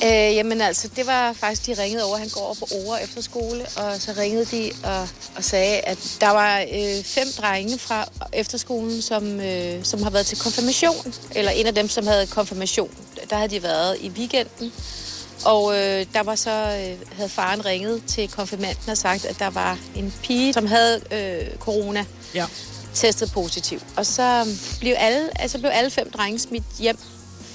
[0.05, 2.17] Øh, jamen altså, det var faktisk, de ringede over.
[2.17, 6.17] Han går over på Ore efter skole, og så ringede de og, og sagde, at
[6.21, 11.15] der var øh, fem drenge fra efterskolen, som, øh, som har været til konfirmation.
[11.35, 12.91] Eller en af dem, som havde konfirmation.
[13.31, 14.73] Der havde de været i weekenden.
[15.45, 19.51] Og øh, der var så, øh, havde faren ringet til konfirmanden og sagt, at der
[19.51, 22.05] var en pige, som havde øh, corona.
[22.35, 22.47] Ja.
[22.95, 23.81] testet positiv.
[23.97, 24.47] Og så
[24.81, 26.99] blev alle, altså blev alle fem drenge smidt hjem,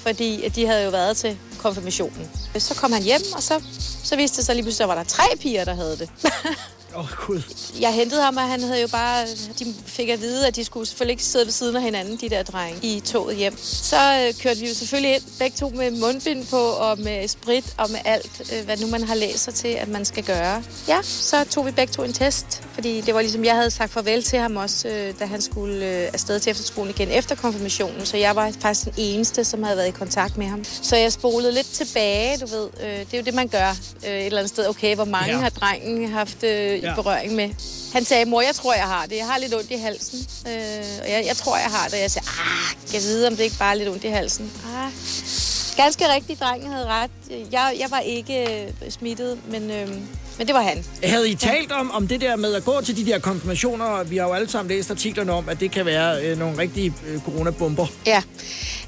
[0.02, 2.30] fordi at de havde jo været til konfirmationen.
[2.58, 3.62] Så kom han hjem, og så,
[4.04, 6.10] så viste det sig lige pludselig, at der var der tre piger, der havde det.
[6.94, 7.42] Åh, oh, gud.
[7.80, 9.26] Jeg hentede ham, og han havde jo bare...
[9.58, 12.28] De fik at vide, at de skulle selvfølgelig ikke sidde ved siden af hinanden, de
[12.28, 13.56] der drenge, i toget hjem.
[13.62, 17.64] Så øh, kørte vi jo selvfølgelig ind, begge to med mundbind på, og med sprit,
[17.78, 20.62] og med alt, øh, hvad nu man har læst sig til, at man skal gøre.
[20.88, 23.92] Ja, så tog vi begge to en test, fordi det var ligesom, jeg havde sagt
[23.92, 28.06] farvel til ham også, øh, da han skulle øh, afsted til efterskolen igen efter konfirmationen,
[28.06, 30.64] så jeg var faktisk den eneste, som havde været i kontakt med ham.
[30.82, 32.68] Så jeg spolede lidt tilbage, du ved.
[32.82, 33.70] Øh, det er jo det, man gør
[34.06, 34.68] øh, et eller andet sted.
[34.68, 35.38] Okay, hvor mange Ja.
[35.38, 36.92] har drengen haft øh, Ja.
[36.92, 37.50] i berøring med?
[37.92, 39.16] Han sagde, mor, jeg tror, jeg har det.
[39.16, 40.18] Jeg har lidt ondt i halsen.
[40.46, 40.52] Øh,
[41.02, 42.00] og jeg, jeg tror, jeg har det.
[42.00, 44.52] Jeg sagde, ah, jeg vide, om det ikke bare er lidt ondt i halsen?
[44.76, 44.92] Ah.
[45.76, 47.10] Ganske rigtigt, drengen havde ret.
[47.52, 49.88] Jeg, jeg var ikke øh, smittet, men, øh,
[50.38, 50.84] men det var han.
[51.04, 54.04] Havde I talt om, om det der med at gå til de der konfirmationer?
[54.04, 56.94] Vi har jo alle sammen læst artiklerne om, at det kan være øh, nogle rigtige
[57.06, 57.86] øh, coronabomber.
[58.06, 58.22] Ja,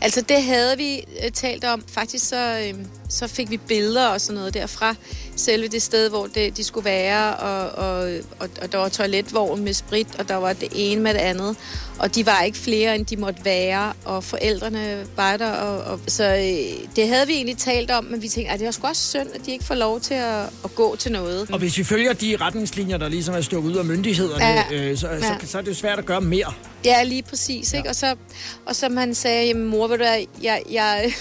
[0.00, 1.84] altså det havde vi øh, talt om.
[1.92, 2.74] Faktisk så, øh,
[3.08, 4.94] så fik vi billeder og sådan noget derfra.
[5.36, 9.64] Selve det sted, hvor det, de skulle være, og, og, og, og der var toiletvogn
[9.64, 11.56] med sprit, og der var det ene med det andet.
[11.98, 15.50] Og de var ikke flere, end de måtte være, og forældrene var der.
[15.50, 18.66] Og, og, så øh, det havde vi egentlig talt om, men vi tænkte, at det
[18.66, 21.50] var sgu også synd, at de ikke får lov til at, at gå til noget.
[21.52, 24.64] Og hvis vi følger de retningslinjer, der ligesom er stukket ud af myndighederne, Ja.
[24.72, 25.46] øh, så, så, Ja.
[25.46, 26.52] så er det jo svært at gøre mere.
[26.84, 27.72] Ja, lige præcis.
[27.72, 27.88] Ikke?
[27.88, 28.14] Og, så,
[28.66, 30.04] og som han sagde, jamen mor, ved du
[30.42, 31.12] jeg, jeg,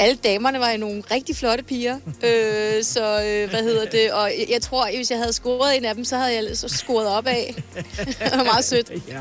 [0.00, 1.96] alle damerne var jo nogle rigtig flotte piger.
[2.26, 4.12] øh, så øh, hvad hedder det?
[4.12, 7.06] Og jeg, tror, hvis jeg havde scoret en af dem, så havde jeg så scoret
[7.06, 7.54] op af.
[7.96, 8.90] det var meget sødt.
[9.08, 9.18] Ja.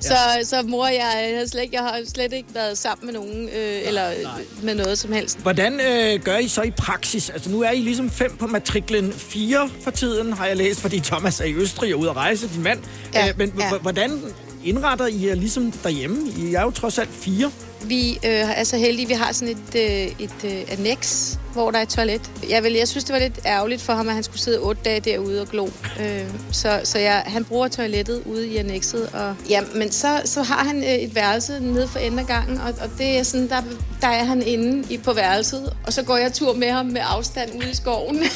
[0.00, 3.48] Så, så mor, jeg, havde slet, ikke- jeg har slet ikke været sammen med nogen,
[3.48, 5.38] øh, eller øh, med noget som helst.
[5.38, 7.30] Hvordan øh, gør I så i praksis?
[7.30, 9.12] Altså nu er I ligesom fem på matriklen.
[9.12, 12.48] Fire for tiden har jeg læst, fordi Thomas er i Østrig og ude at rejse,
[12.54, 12.80] din mand.
[13.14, 13.78] Ja, Øh, men ja.
[13.78, 14.22] hvordan
[14.64, 16.30] indretter I jer ligesom derhjemme?
[16.38, 17.50] I er jo trods alt fire.
[17.84, 21.78] Vi øh, er så heldige, vi har sådan et, øh, et øh, annex, hvor der
[21.78, 22.30] er et toilet.
[22.48, 24.82] Jeg, vil, jeg synes, det var lidt ærgerligt for ham, at han skulle sidde otte
[24.84, 25.68] dage derude og glo.
[26.00, 29.08] Øh, så så jeg, han bruger toilettet ude i annexet.
[29.12, 32.58] Og, ja, men så, så har han øh, et værelse nede for enden af gangen,
[32.58, 33.62] og, og det er sådan, der,
[34.00, 35.76] der er han inde i, på værelset.
[35.86, 38.18] Og så går jeg tur med ham med afstand ude i skoven.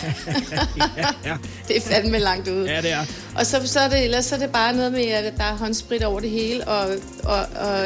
[0.97, 1.37] Ja, ja.
[1.69, 2.71] det er fandme langt ude.
[2.71, 3.05] ja det er.
[3.39, 5.57] Og så, så, er det, ellers så er det bare noget med, at der er
[5.57, 6.89] håndsprit over det hele, og,
[7.25, 7.79] og, og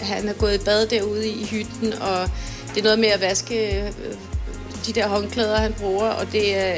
[0.00, 2.30] han er gået i bad derude i hytten, og
[2.74, 3.90] det er noget med at vaske øh,
[4.86, 6.76] de der håndklæder, han bruger, og det er,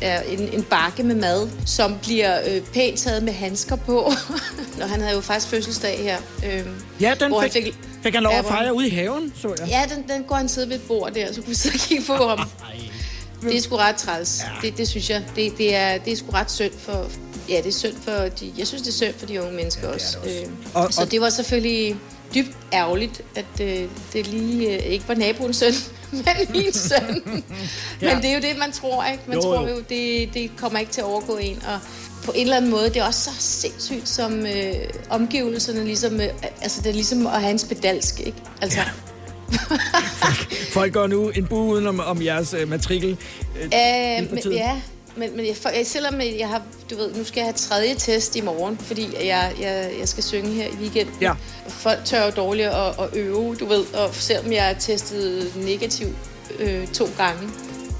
[0.00, 4.12] er en, en bakke med mad, som bliver øh, pænt taget med handsker på.
[4.78, 6.16] Når han havde jo faktisk fødselsdag her.
[6.46, 6.66] Øh,
[7.00, 9.68] Ja, den hvor han fik, fik han lov at fejre ude i haven, så jeg.
[9.68, 11.80] Ja, den, den går han sidde ved et bord der, så kunne vi sidde og
[11.80, 12.48] kigge på ham.
[13.42, 14.40] Det er sgu ret træls.
[14.62, 14.68] Ja.
[14.68, 15.22] Det, det synes jeg.
[15.36, 17.06] Det, det, er, det er sgu ret synd for...
[17.48, 18.52] Ja, det er synd for de...
[18.58, 20.16] Jeg synes, det er synd for de unge mennesker ja, også.
[20.18, 20.30] også.
[20.30, 21.96] Øh, Og- så og- det var selvfølgelig
[22.34, 25.72] dybt ærgerligt, at øh, det lige øh, ikke var naboens søn,
[26.12, 27.22] men min søn.
[28.02, 28.14] Ja.
[28.14, 29.22] Men det er jo det, man tror, ikke?
[29.26, 29.76] Man Jo, tror jo.
[29.88, 31.62] det, det kommer ikke til at overgå en.
[31.74, 31.80] Og
[32.24, 34.74] på en eller anden måde, det er også så sindssygt, som øh,
[35.10, 36.20] omgivelserne ligesom...
[36.20, 36.28] Øh,
[36.62, 38.38] altså, det er ligesom at have en spedalsk, ikke?
[38.62, 38.84] Altså, ja.
[40.72, 43.16] Folk går nu en bue udenom om jeres øh, matrikel.
[43.56, 44.80] Øh, Øh, men, ja,
[45.16, 47.94] men, men jeg, for, jeg, selvom jeg har, du ved, nu skal jeg have tredje
[47.94, 51.14] test i morgen, fordi jeg, jeg, jeg skal synge her i weekenden.
[51.20, 51.32] Ja.
[51.68, 56.06] Folk tør jo dårligt at, at øve, du ved, og selvom jeg er testet negativ
[56.58, 57.48] øh, to gange.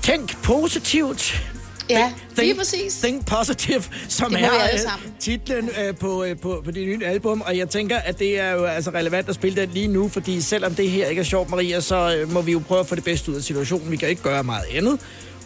[0.03, 1.43] Tænk positivt.
[1.91, 2.95] Ja, lige think, præcis.
[2.95, 4.79] Think Positive, som er øh,
[5.21, 7.41] titlen øh, på, øh, på, på det nye album.
[7.41, 10.41] Og jeg tænker, at det er jo altså relevant at spille den lige nu, fordi
[10.41, 12.95] selvom det her ikke er sjovt, Maria, så øh, må vi jo prøve at få
[12.95, 13.91] det bedste ud af situationen.
[13.91, 15.01] Vi kan ikke gøre meget andet.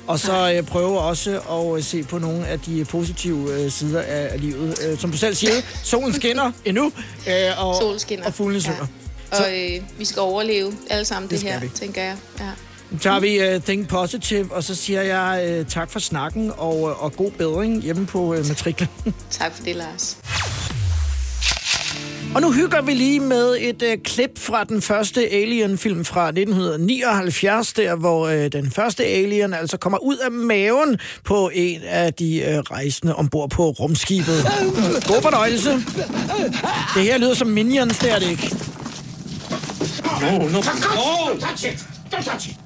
[0.09, 4.01] Og så øh, prøve også at øh, se på nogle af de positive øh, sider
[4.03, 4.79] af, af livet.
[4.88, 5.53] Øh, som du selv siger,
[5.85, 6.92] solen skinner endnu,
[7.29, 8.27] øh, og, Solen skinner.
[8.27, 8.87] og fuglene synger.
[9.33, 11.69] Og øh, vi skal overleve alle sammen det, skal her, vi.
[11.69, 12.16] tænker jeg.
[12.40, 12.51] Ja.
[12.90, 16.81] Nu tager vi uh, Think Positive, og så siger jeg uh, tak for snakken og,
[16.83, 18.88] uh, og god bedring hjemme på uh, matriklen.
[19.31, 20.16] Tak for det, Lars.
[22.37, 27.72] Og nu hygger vi lige med et øh, klip fra den første Alien-film fra 1979,
[27.72, 32.38] der hvor øh, den første Alien altså kommer ud af maven på en af de
[32.42, 34.46] øh, rejsende ombord på rumskibet.
[35.07, 35.72] God fornøjelse.
[36.94, 38.57] Det her lyder som Minions, det er det ikke.
[40.20, 40.61] No, no, no.
[41.40, 41.87] Touch it.
[42.14, 42.65] Don't touch it.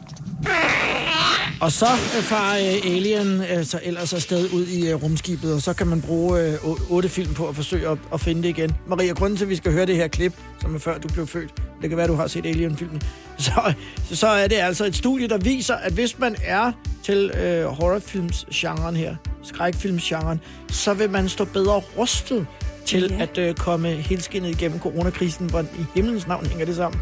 [1.61, 5.73] Og så øh, farer øh, Alien altså ellers afsted ud i øh, rumskibet, og så
[5.73, 6.55] kan man bruge øh,
[6.91, 8.77] otte film på at forsøge at, at finde det igen.
[8.87, 11.27] Maria, grunden til, at vi skal høre det her klip, som er før du blev
[11.27, 13.01] født, det kan være, du har set Alien-filmen,
[13.39, 13.73] så,
[14.13, 16.73] så er det altså et studie, der viser, at hvis man er
[17.03, 22.47] til øh, horrorfilms-genren her, skrækfilms-genren, så vil man stå bedre rustet
[22.87, 23.23] til Ja.
[23.23, 25.51] at øh, komme helskindet igennem coronakrisen.
[25.51, 27.01] Hvordan i himlens navn hænger det sammen?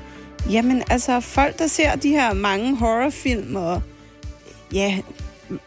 [0.50, 3.82] Jamen, altså, folk, der ser de her mange horrorfilm og
[4.72, 4.98] ja,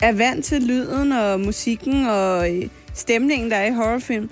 [0.02, 4.30] er vant til lyden og musikken og øh, stemningen, der er i horrorfilm,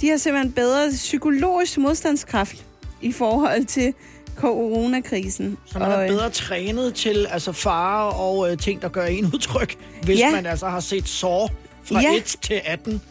[0.00, 2.64] de har simpelthen bedre psykologisk modstandskraft
[3.02, 3.94] i forhold til
[4.36, 5.58] coronakrisen.
[5.66, 9.04] Så man er Og, øh, bedre trænet til altså farer og øh, ting, der gør
[9.04, 10.30] en udtryk, hvis Ja.
[10.32, 11.46] man altså har set Saw
[11.84, 12.14] fra Ja.
[12.16, 13.02] 1 til 18.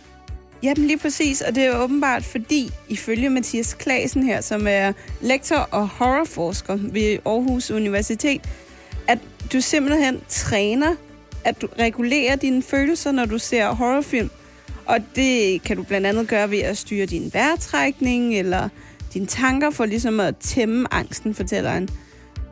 [0.64, 4.94] Jamen lige præcis, og det er jo åbenbart fordi, ifølge Mathias Klasen her, som er
[5.22, 8.42] lektor og horrorforsker ved Aarhus Universitet,
[9.08, 9.20] at
[9.54, 10.96] du simpelthen træner
[11.46, 14.30] at du regulerer dine følelser, når du ser horrorfilm.
[14.86, 18.70] Og det kan du blandt andet gøre ved at styre din vejrtrækning eller
[19.14, 21.90] dine tanker for ligesom at tæmme angsten, fortæller han.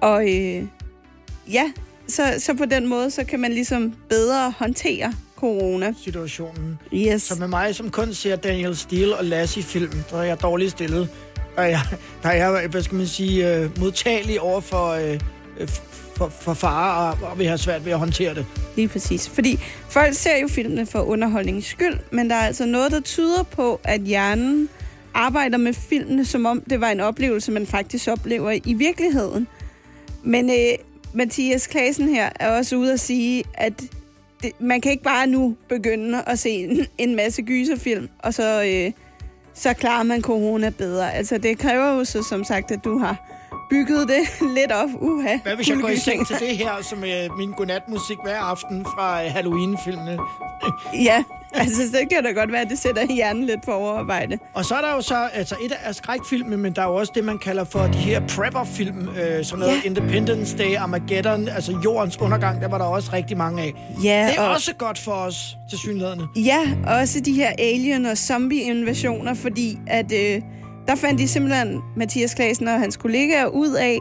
[0.01, 0.63] Og øh,
[1.51, 1.71] ja,
[2.07, 5.13] så, så på den måde, så kan man ligesom bedre håndtere
[5.43, 5.93] corona.
[6.03, 6.79] Situationen.
[6.93, 7.21] Yes.
[7.21, 11.09] Så med mig, som kun ser Daniel Steele og Lassie-film, der er jeg dårligt stillet.
[11.55, 11.81] Der er jeg,
[12.23, 15.19] der er jeg hvad skal man sige, øh, modtagelig over for, øh,
[15.59, 15.67] øh,
[16.15, 18.45] for, for fare, og, og vil have svært ved at håndtere det.
[18.75, 19.29] Lige præcis.
[19.29, 23.43] Fordi folk ser jo filmene for underholdningens skyld, men der er altså noget, der tyder
[23.43, 24.69] på, at hjernen
[25.13, 29.47] arbejder med filmene, som om det var en oplevelse, man faktisk oplever i virkeligheden.
[30.23, 30.77] Men øh,
[31.13, 33.73] Mathias Klasen her er også ude at sige, at
[34.43, 38.63] det, man kan ikke bare nu begynde at se en, en masse gyserfilm, og så,
[38.63, 38.91] øh,
[39.53, 41.13] så klarer man corona bedre.
[41.13, 43.29] Altså, det kræver jo så som sagt, at du har
[43.69, 44.89] bygget det lidt op.
[45.01, 45.37] Uha.
[45.43, 48.85] Hvad hvis jeg går i seng til det her, som øh, min godnatmusik hver aften
[48.85, 50.17] fra øh, Halloween-filmene?
[50.93, 51.23] Ja,
[51.61, 54.37] altså det kan da godt være, at det sætter hjernen lidt på overarbejde.
[54.53, 57.11] Og så er der jo så altså et af skrækfilmene, men der er jo også
[57.15, 59.07] det, man kalder for de her prepper-film.
[59.09, 59.81] Øh, sådan noget Ja.
[59.89, 63.73] Independence Day, Armageddon, altså jordens undergang, der var der også rigtig mange af.
[64.03, 66.21] Ja, det er og- også godt for os, til synligheden.
[66.35, 70.41] Ja, også de her alien- og zombie-invasioner, fordi at øh,
[70.87, 73.99] der fandt de simpelthen, Mathias Klasen og hans kollegaer, ud af,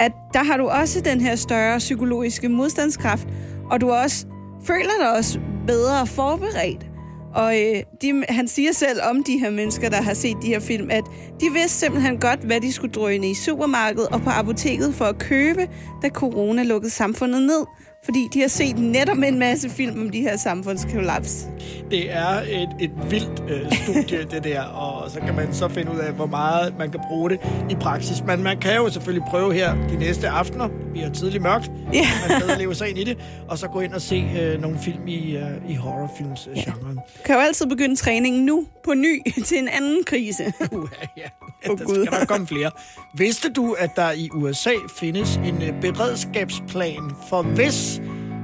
[0.00, 3.26] at der har du også den her større psykologiske modstandskraft,
[3.70, 4.26] og du også
[4.66, 6.86] føler dig også bedre forberedt.
[7.34, 10.60] Og øh, de, han siger selv om de her mennesker, der har set de her
[10.60, 11.04] film, at
[11.40, 15.18] de vidste simpelthen godt, hvad de skulle drøne i supermarkedet og på apoteket for at
[15.18, 15.68] købe,
[16.02, 17.66] da corona lukkede samfundet ned.
[18.04, 21.46] Fordi de har set netop en masse film om de her samfundskollaps.
[21.90, 25.92] Det er et, et vildt øh, studie, det der, og så kan man så finde
[25.92, 27.40] ud af, hvor meget man kan bruge det
[27.70, 28.22] i praksis.
[28.26, 30.68] Men man kan jo selvfølgelig prøve her de næste aftener.
[30.68, 31.70] Det bliver tidligt mørkt.
[31.92, 32.06] Ja.
[32.28, 34.78] Man kan leve sig ind i det, og så gå ind og se øh, nogle
[34.78, 36.96] film i, øh, i horrorfilms-genren.
[36.96, 40.52] Du kan jo altid begynde træningen nu på ny til en anden krise.
[40.72, 41.22] Uh, ja.
[41.70, 42.06] Åh, der Gud.
[42.06, 42.70] skal der komme flere.
[43.14, 48.00] Vidste du, at der i USA findes en øh, beredskabsplan for hvis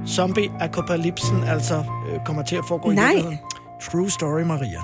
[0.07, 1.75] zombie-apokalypsen altså
[2.11, 3.05] øh, kommer til at foregå i Nej.
[3.05, 3.39] virkeligheden?
[3.91, 4.79] True story, Maria.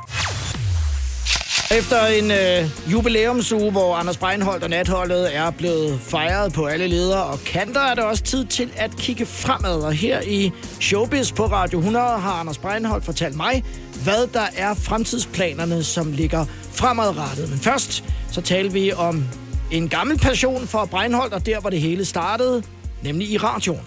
[1.78, 7.24] Efter en øh, jubilæumsuge, hvor Anders Breinholt og natholdet er blevet fejret på alle ledere
[7.24, 9.82] og kanter, er det også tid til at kigge fremad.
[9.82, 10.52] Og her i
[10.82, 13.64] Showbiz på Radio 100 har Anders Breinholt fortalt mig,
[14.04, 17.50] hvad der er fremtidsplanerne, som ligger fremadrettet.
[17.50, 19.26] Men først så taler vi om
[19.72, 22.64] en gammel passion for Breinholt, og der, hvor det hele startede,
[23.04, 23.82] nemlig i radioen.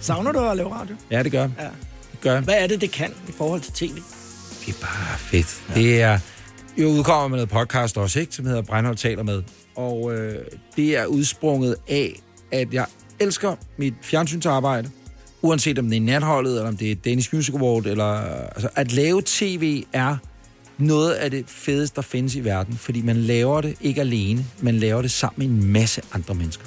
[0.00, 0.96] Savner du at lave radio?
[1.10, 1.42] Ja, det gør.
[1.42, 1.68] Ja.
[2.12, 2.40] Det gør.
[2.40, 3.94] Hvad er det, det kan i forhold til tv?
[4.66, 5.60] Det er bare fedt.
[5.68, 5.80] Ja.
[5.80, 6.18] Det er
[6.78, 8.34] jo udkommer med noget podcast også, ikke?
[8.34, 9.42] Som hedder Breinholt taler med.
[9.76, 10.44] Og øh,
[10.76, 12.20] det er udsprunget af,
[12.52, 12.86] at jeg
[13.20, 14.90] elsker mit fjernsynsarbejde.
[15.42, 18.12] Uanset om det er natholdet, eller om det er Danish Music Award, eller...
[18.44, 20.16] Altså, at lave tv er
[20.78, 22.76] noget af det fedeste, der findes i verden.
[22.76, 26.64] Fordi man laver det ikke alene, man laver det sammen med en masse andre mennesker.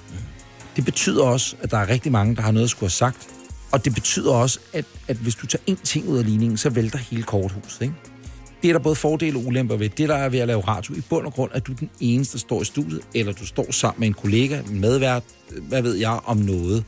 [0.75, 3.27] Det betyder også, at der er rigtig mange, der har noget at skulle have sagt.
[3.71, 6.69] Og det betyder også, at, at hvis du tager én ting ud af ligningen, så
[6.69, 7.93] vælter hele korthuset, ikke?
[8.61, 9.89] Det er der både fordele og ulemper ved.
[9.89, 11.89] Det, der er ved at lave radio, i bund og grund, at du er den
[11.99, 15.23] eneste, der står i studiet, eller du står sammen med en kollega, en medvært,
[15.61, 16.83] hvad ved jeg, om noget.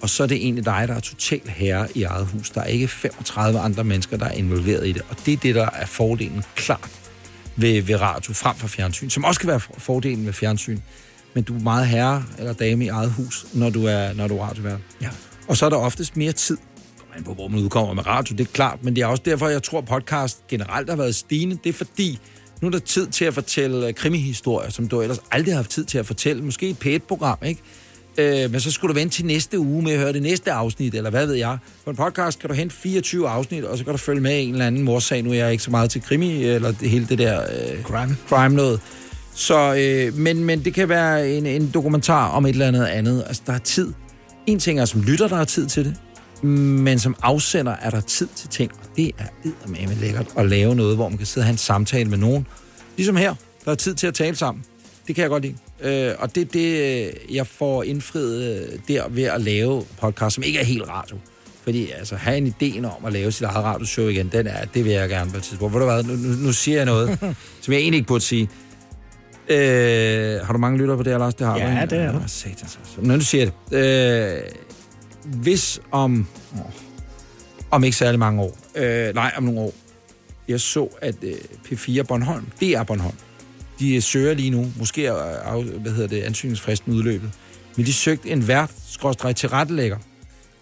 [0.00, 2.50] Og så er det egentlig dig, der er totalt herre i eget hus.
[2.50, 5.02] Der er ikke 35 andre mennesker, der er involveret i det.
[5.08, 6.90] Og det er det, der er fordelen klart
[7.56, 10.78] ved, ved radio frem for fjernsyn, som også kan være for- fordelen med fjernsyn.
[11.34, 14.36] Men du er meget herre eller dame i eget hus, når du er, når du
[14.36, 14.80] er radiovært.
[15.02, 15.08] Ja.
[15.48, 16.56] Og så er der oftest mere tid.
[17.16, 18.78] An på, hvor man udkommer med radio, det er klart.
[18.82, 21.58] Men det er også derfor, jeg tror, podcast generelt har været stigende.
[21.64, 22.18] Det er fordi,
[22.60, 25.70] nu er der tid til at fortælle øh, krimihistorier, som du ellers aldrig har haft
[25.70, 26.42] tid til at fortælle.
[26.42, 27.60] Måske et P1-program, ikke?
[28.18, 30.94] Øh, men så skulle du vente til næste uge med at høre det næste afsnit,
[30.94, 31.58] eller hvad ved jeg.
[31.84, 34.42] På en podcast kan du hente 24 afsnit, og så kan du følge med i
[34.42, 35.22] en eller anden morsag.
[35.22, 37.42] Nu er jeg ikke så meget til krimi, eller det hele det der...
[37.42, 38.16] Øh, crime.
[38.28, 38.80] Crime noget.
[39.34, 43.24] Så, øh, men, men det kan være en, en dokumentar om et eller andet andet.
[43.26, 43.92] Altså, der er tid.
[44.46, 45.96] En ting er, som lytter, der er tid til det.
[46.42, 48.72] Men som afsender er der tid til ting.
[48.72, 51.58] Og det er eddermame lækkert at lave noget, hvor man kan sidde og have en
[51.58, 52.46] samtale med nogen.
[52.96, 53.34] Ligesom her.
[53.64, 54.64] Der er tid til at tale sammen.
[55.06, 55.54] Det kan jeg godt lide.
[55.80, 60.34] Øh, og det er det, øh, jeg får indfriet øh, der ved at lave podcast,
[60.34, 61.16] som ikke er helt radio.
[61.62, 64.84] Fordi altså, have en idé om at lave sit eget radioshow igen, den er, det
[64.84, 65.74] vil jeg gerne på et tidspunkt.
[65.74, 67.18] Ved du hvad, nu, nu, nu siger jeg noget,
[67.62, 68.48] som jeg egentlig ikke burde sige.
[69.48, 71.34] Øh, har du mange lytter på det, Lars?
[71.34, 73.00] Det har Ja, du, det er Satans, altså.
[73.00, 73.76] Når du siger det.
[73.76, 74.42] Øh,
[75.24, 76.26] hvis om...
[77.70, 78.58] Om ikke særlig mange år.
[78.74, 79.74] Øh, nej, om nogle år.
[80.48, 81.34] Jeg så, at øh,
[81.66, 83.16] P4 Bornholm, det er Bornholm,
[83.78, 87.30] de øh, søger lige nu, måske er øh, af, hvad hedder det, ansøgningsfristen udløbet,
[87.76, 89.96] men de søgte en vært, skråstrej til rettelægger.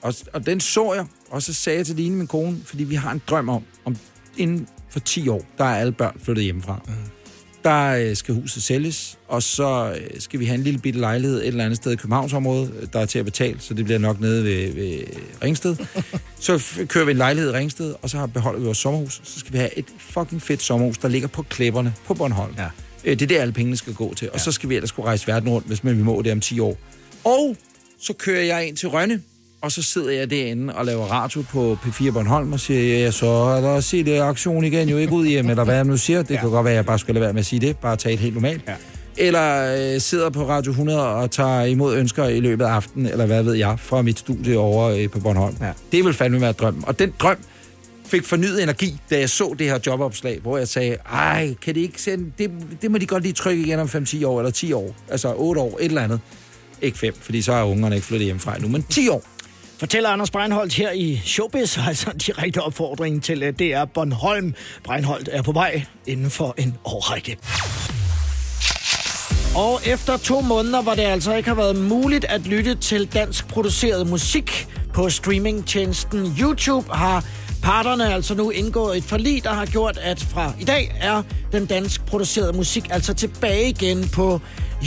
[0.03, 2.95] Og, og den så jeg, og så sagde jeg til Line, min kone, fordi vi
[2.95, 3.97] har en drøm om, om
[4.37, 6.81] inden for 10 år, der er alle børn flyttet hjemmefra.
[6.87, 6.93] Mm.
[7.65, 11.41] Der øh, skal huset sælges, og så øh, skal vi have en lille bitte lejlighed
[11.41, 13.99] et eller andet sted i Københavnsområdet, øh, der er til at betale, så det bliver
[13.99, 14.99] nok nede ved, ved
[15.43, 15.77] Ringsted.
[16.41, 19.21] så kører vi en lejlighed i Ringsted, og så har beholder vi vores sommerhus.
[19.25, 22.55] Så skal vi have et fucking fedt sommerhus, der ligger på klipperne på Bornholm.
[22.59, 22.69] Ja.
[23.05, 24.31] Det er der, alle pengene skal gå til.
[24.33, 26.41] Og så skal vi ellers kunne rejse verden rundt, hvis man vi må det om
[26.41, 26.77] 10 år.
[27.25, 27.57] Og
[28.01, 29.23] så kører jeg ind til Rønne,
[29.63, 33.27] og så sidder jeg derinde og laver radio på P4 Bornholm og siger, ja, så
[33.27, 36.23] er der se det aktion igen, jo ikke ud hjem, eller hvad jeg nu siger.
[36.23, 36.41] Det ja.
[36.41, 38.13] kan godt være, at jeg bare skulle lade være med at sige det, bare tage
[38.13, 38.63] et helt normalt.
[38.69, 38.75] Ja.
[39.17, 43.27] Eller øh, sidder på Radio 100 og tager imod ønsker i løbet af aftenen, eller
[43.27, 45.57] hvad ved jeg, fra mit studie over øh, på Bornholm.
[45.61, 45.73] Ja.
[45.93, 46.85] Det vil fandme være drømmen.
[46.87, 47.37] Og den drøm
[48.07, 51.81] fik fornyet energi, da jeg så det her jobopslag, hvor jeg sagde, ej, kan det
[51.81, 52.51] ikke sende, det,
[52.83, 55.61] det må de godt lige trykke igen om 5-10 år, eller 10 år, altså 8
[55.61, 56.21] år, et eller andet.
[56.83, 59.25] Ikke 5, fordi så er ungerne ikke flyttet hjemmefra nu, men 10 år.
[59.83, 64.55] Fortæller Anders Breinholt her i Showbiz, altså en direkte opfordring til øh, DR Bornholm.
[64.85, 67.39] Breinholt er på vej inden for en årrække.
[69.57, 73.49] Og efter to måneder, hvor det altså ikke har været muligt at lytte til dansk
[73.49, 77.25] produceret musik på streamingtjenesten YouTube, har
[77.63, 81.67] parterne altså nu indgået et forlig, der har gjort, at fra i dag er den
[81.67, 84.41] dansk producerede musik altså tilbage igen på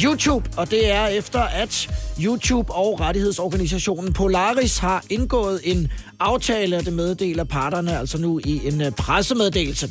[0.03, 0.49] YouTube.
[0.57, 1.89] Og det er efter, at
[2.23, 8.67] YouTube og rettighedsorganisationen Polaris har indgået en aftale, og det meddeler parterne altså nu i
[8.67, 9.89] en øh, pressemeddelelse.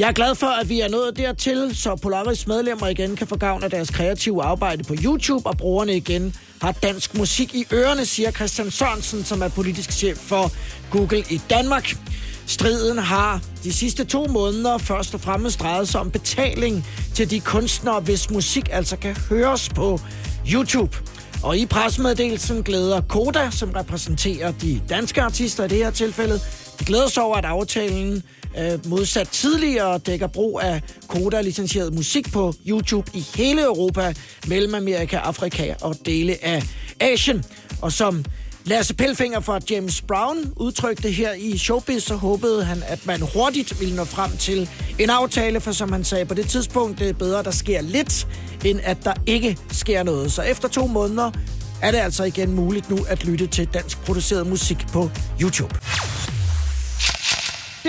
[0.00, 3.36] Jeg er glad for, at vi er nået dertil, så Polaris medlemmer igen kan få
[3.36, 8.06] gavn af deres kreative arbejde på YouTube, og brugerne igen har dansk musik i ørerne,
[8.06, 10.52] siger Christian Sørensen, som er politisk chef for
[10.90, 11.96] Google i Danmark.
[12.46, 17.40] Striden har de sidste to måneder først og fremmest drejet sig om betaling til de
[17.40, 20.00] kunstnere, hvis musik altså kan høres på
[20.52, 20.96] YouTube.
[21.42, 26.40] Og i pressemeddelelsen glæder Koda, som repræsenterer de danske artister i det her tilfælde,
[26.80, 28.22] de glæder sig over, at aftalen
[28.58, 34.14] øh, modsat tidligere dækker brug af Koda-licensieret musik på YouTube i hele Europa,
[34.46, 36.62] Mellemamerika, Afrika og dele af
[37.00, 37.44] Asien.
[37.82, 38.24] Og som
[38.64, 43.80] Lasse Pelfinger fra James Brown udtrykte her i Showbiz, så håbede han, at man hurtigt
[43.80, 44.68] ville nå frem til
[44.98, 47.80] en aftale, for som han sagde på det tidspunkt, det er bedre, at der sker
[47.80, 48.26] lidt,
[48.64, 50.32] end at der ikke sker noget.
[50.32, 51.30] Så efter to måneder
[51.82, 55.10] er det altså igen muligt nu at lytte til dansk produceret musik på
[55.42, 55.74] YouTube.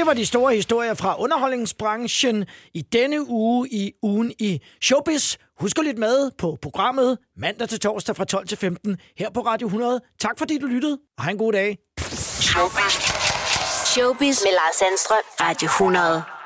[0.02, 5.36] Det var de store historier fra underholdningsbranchen i denne uge i ugen i Showbiz.
[5.60, 9.42] Husk at lytte med på programmet mandag til torsdag fra 12 til 15 her på
[9.42, 10.02] Radio 100.
[10.20, 11.78] Tak fordi du lyttede, og have en god dag.
[13.86, 15.18] Showbiz med Lars Sandstrøm.
[15.42, 16.41] Radio 100.